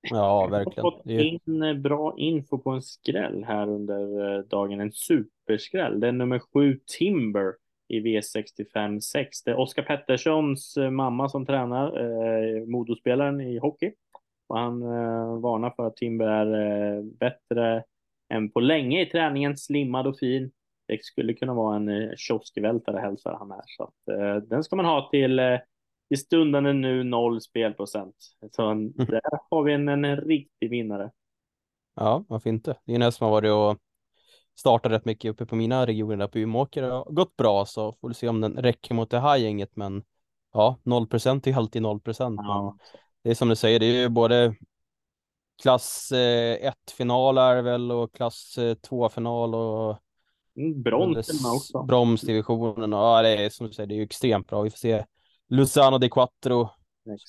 ja, 0.00 0.46
verkligen. 0.46 0.72
Jag 0.76 0.82
har 0.82 0.90
fått 0.90 1.06
in 1.06 1.62
eh, 1.62 1.74
bra 1.74 2.14
info 2.18 2.58
på 2.58 2.70
en 2.70 2.82
skräll 2.82 3.44
här 3.44 3.68
under 3.68 4.36
eh, 4.36 4.42
dagen. 4.42 4.80
En 4.80 4.92
superskräll. 4.92 6.00
Det 6.00 6.08
är 6.08 6.12
nummer 6.12 6.38
sju 6.38 6.80
Timber 6.98 7.54
i 7.88 8.00
V65 8.00 9.00
6. 9.00 9.42
Det 9.42 9.50
är 9.50 9.58
Oskar 9.58 9.82
Petterssons 9.82 10.76
mamma 10.90 11.28
som 11.28 11.46
tränar, 11.46 12.00
eh, 12.00 12.66
modospelaren 12.66 13.40
i 13.40 13.58
hockey. 13.58 13.92
Och 14.48 14.58
han 14.58 14.82
eh, 14.82 15.40
varnar 15.40 15.70
för 15.76 15.86
att 15.86 15.96
Timber 15.96 16.26
är 16.26 16.96
eh, 16.96 17.02
bättre 17.04 17.84
än 18.28 18.50
på 18.50 18.60
länge 18.60 19.02
i 19.02 19.06
träningen, 19.06 19.56
slimmad 19.56 20.06
och 20.06 20.18
fin. 20.18 20.50
Det 20.86 21.04
skulle 21.04 21.34
kunna 21.34 21.54
vara 21.54 21.76
en 21.76 21.88
eh, 21.88 22.10
kioskvältare 22.16 23.00
hälsar 23.00 23.36
han 23.38 23.50
här. 23.50 23.62
Så 23.66 23.82
att, 23.82 24.18
eh, 24.18 24.36
den 24.36 24.64
ska 24.64 24.76
man 24.76 24.84
ha 24.84 25.08
till 25.10 25.38
eh, 25.38 25.58
i 26.10 26.16
stundande 26.16 26.72
nu 26.72 27.04
noll 27.04 27.40
spelprocent. 27.40 28.14
Så 28.50 28.70
mm. 28.70 28.92
där 28.96 29.20
har 29.50 29.62
vi 29.62 29.72
en, 29.72 29.88
en 29.88 30.16
riktig 30.16 30.70
vinnare. 30.70 31.10
Ja, 31.94 32.24
varför 32.28 32.50
inte? 32.50 32.76
Det 32.84 32.92
är 32.92 32.96
en 32.96 33.02
häst 33.02 33.18
som 33.18 33.24
har 33.24 33.32
varit 33.32 33.50
och 33.50 33.82
startat 34.58 34.92
rätt 34.92 35.04
mycket 35.04 35.30
uppe 35.30 35.46
på 35.46 35.56
mina 35.56 35.86
regioner 35.86 36.16
där 36.16 36.28
på 36.28 36.38
Umeåker. 36.38 36.82
Det 36.82 36.90
har 36.90 37.04
gått 37.04 37.36
bra 37.36 37.64
så 37.64 37.92
får 37.92 38.08
vi 38.08 38.14
se 38.14 38.28
om 38.28 38.40
den 38.40 38.56
räcker 38.56 38.94
mot 38.94 39.10
det 39.10 39.20
här 39.20 39.36
gänget. 39.36 39.76
Men 39.76 40.02
ja, 40.52 40.78
0 40.82 41.06
procent 41.06 41.46
är 41.46 41.56
alltid 41.56 41.82
0 41.82 42.00
procent. 42.00 42.40
Ja. 42.42 42.76
Det 43.28 43.32
är 43.32 43.34
som 43.34 43.48
du 43.48 43.56
säger, 43.56 43.78
det 43.78 43.86
är 43.86 44.00
ju 44.00 44.08
både 44.08 44.54
klass 45.62 46.12
1 46.12 46.18
eh, 47.00 47.06
är 47.08 47.62
väl 47.62 47.92
och 47.92 48.14
klass 48.14 48.58
2 48.88 49.06
eh, 49.06 49.26
och 49.54 49.98
mm, 50.56 50.82
brons 50.82 51.44
också. 51.44 51.82
Bromsdivisionen. 51.82 52.92
Ja, 52.92 53.22
det 53.22 53.28
är 53.28 53.50
som 53.50 53.66
du 53.66 53.72
säger, 53.72 53.86
det 53.86 53.94
är 53.94 53.96
ju 53.96 54.02
extremt 54.02 54.46
bra. 54.46 54.62
Vi 54.62 54.70
får 54.70 54.78
se 54.78 55.04
Luzano 55.48 55.98
de 55.98 56.08
Quattro 56.08 56.68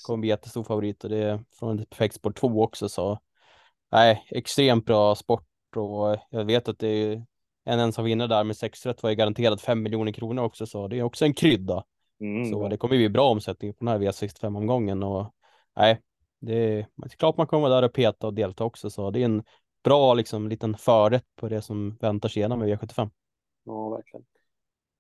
kommer 0.06 0.18
bli 0.18 0.30
jättestor 0.30 0.64
favorit 0.64 1.04
och 1.04 1.10
det 1.10 1.18
är 1.18 1.44
från 1.60 1.86
Perfect 1.86 2.16
Sport 2.16 2.38
2 2.38 2.64
också 2.64 2.90
så 2.90 3.20
nej, 3.92 4.26
extremt 4.30 4.86
bra 4.86 5.16
sport 5.16 5.48
och 5.76 6.18
jag 6.30 6.46
vet 6.46 6.68
att 6.68 6.80
det 6.80 6.88
är 6.88 7.26
en 7.66 7.80
ensam 7.80 8.06
vinnare 8.06 8.28
där 8.28 8.44
med 8.44 8.58
6 8.58 8.86
rätt 8.86 9.04
var 9.04 9.10
ju 9.10 9.16
garanterat 9.16 9.62
5 9.62 9.84
miljoner 9.84 10.12
kronor 10.12 10.44
också 10.44 10.66
så 10.66 10.88
det 10.88 11.00
är 11.00 11.04
också 11.04 11.26
en 11.26 11.34
krydda. 11.34 11.84
Mm. 12.20 12.52
Så 12.52 12.68
det 12.68 12.78
kommer 12.78 12.98
bli 12.98 13.10
bra 13.10 13.30
omsättning 13.30 13.74
på 13.74 13.86
den 13.86 13.88
här 13.88 14.00
V65 14.00 14.58
omgången 14.58 15.04
och 15.04 15.34
nej, 15.76 16.02
det 16.40 16.54
är, 16.54 16.88
det 16.96 17.06
är 17.06 17.18
klart 17.18 17.38
man 17.38 17.48
kommer 17.48 17.70
vara 17.70 17.82
där 17.82 17.88
och 17.88 17.94
peta 17.94 18.28
och 18.28 18.34
delta 18.34 18.64
också 18.64 18.90
så 18.90 19.12
det 19.12 19.22
är 19.22 19.26
en 19.26 19.44
bra 19.84 20.14
liksom 20.14 20.48
liten 20.48 20.78
förrätt 20.78 21.26
på 21.36 21.50
det 21.50 21.62
som 21.62 21.98
väntar 22.02 22.30
sig 22.30 22.50
med 22.50 22.70
V75. 22.70 23.10
Ja, 23.66 23.90
verkligen. 23.90 24.26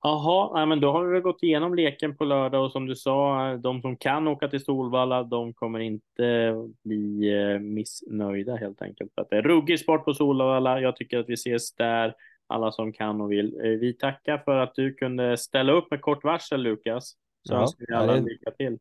Jaha, 0.02 0.54
nej, 0.54 0.66
men 0.66 0.80
då 0.80 0.92
har 0.92 1.06
vi 1.06 1.22
gått 1.22 1.44
igenom 1.44 1.76
leken 1.76 2.18
på 2.18 2.24
lördag 2.24 2.66
och 2.66 2.72
som 2.72 2.86
du 2.86 2.96
sa, 2.96 3.54
de 3.56 3.82
som 3.82 3.98
kan 3.98 4.28
åka 4.28 4.48
till 4.48 4.64
Solvalla, 4.64 5.24
de 5.24 5.54
kommer 5.54 5.80
inte 5.80 6.56
bli 6.84 7.34
eh, 7.42 7.60
missnöjda 7.60 8.56
helt 8.56 8.82
enkelt. 8.82 9.14
För 9.16 9.22
att 9.22 9.30
det 9.30 9.38
är 9.38 9.42
ruggig 9.42 9.80
sport 9.80 10.06
på 10.06 10.14
Solvalla. 10.14 10.82
Jag 10.82 10.96
tycker 10.96 11.20
att 11.20 11.30
vi 11.30 11.34
ses 11.34 11.76
där, 11.76 12.16
alla 12.48 12.72
som 12.72 12.94
kan 12.94 13.22
och 13.22 13.32
vill. 13.32 13.60
Eh, 13.64 13.70
vi 13.70 13.94
tackar 13.94 14.38
för 14.38 14.58
att 14.58 14.76
du 14.76 14.94
kunde 14.94 15.38
ställa 15.38 15.74
upp 15.74 15.92
med 15.92 16.02
kort 16.02 16.24
varsel, 16.24 16.62
Lukas. 16.62 17.10
Så 17.48 17.54
ja, 17.54 17.62
önskar 17.62 17.86
vi 17.88 17.94
alla 17.94 18.14
det... 18.14 18.22
lycka 18.22 18.52
till. 18.52 18.78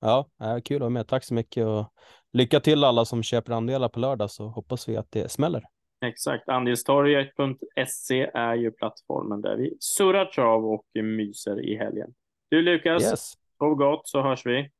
Ja, 0.00 0.28
kul 0.64 0.76
att 0.76 0.80
vara 0.80 0.90
med. 0.90 1.08
Tack 1.08 1.24
så 1.24 1.34
mycket 1.34 1.66
och 1.66 1.92
lycka 2.32 2.60
till 2.60 2.84
alla 2.84 3.04
som 3.04 3.22
köper 3.22 3.52
andelar 3.52 3.88
på 3.88 4.00
lördag 4.00 4.30
så 4.30 4.46
hoppas 4.48 4.88
vi 4.88 4.96
att 4.96 5.10
det 5.10 5.28
smäller. 5.28 5.62
Exakt, 6.06 6.48
andelstorget.se 6.48 8.30
är 8.34 8.54
ju 8.54 8.70
plattformen 8.70 9.40
där 9.40 9.56
vi 9.56 9.76
surrar 9.80 10.24
trav 10.24 10.66
och 10.66 10.84
myser 10.94 11.60
i 11.60 11.76
helgen. 11.76 12.14
Du 12.48 12.62
Lukas, 12.62 13.02
yes. 13.02 13.32
sov 13.58 13.74
gott 13.74 14.08
så 14.08 14.22
hörs 14.22 14.46
vi. 14.46 14.70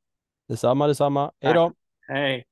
Detsamma, 0.47 0.87
detsamma. 0.87 1.31
Hej 1.41 1.53
då. 1.53 1.71
Hej. 2.07 2.45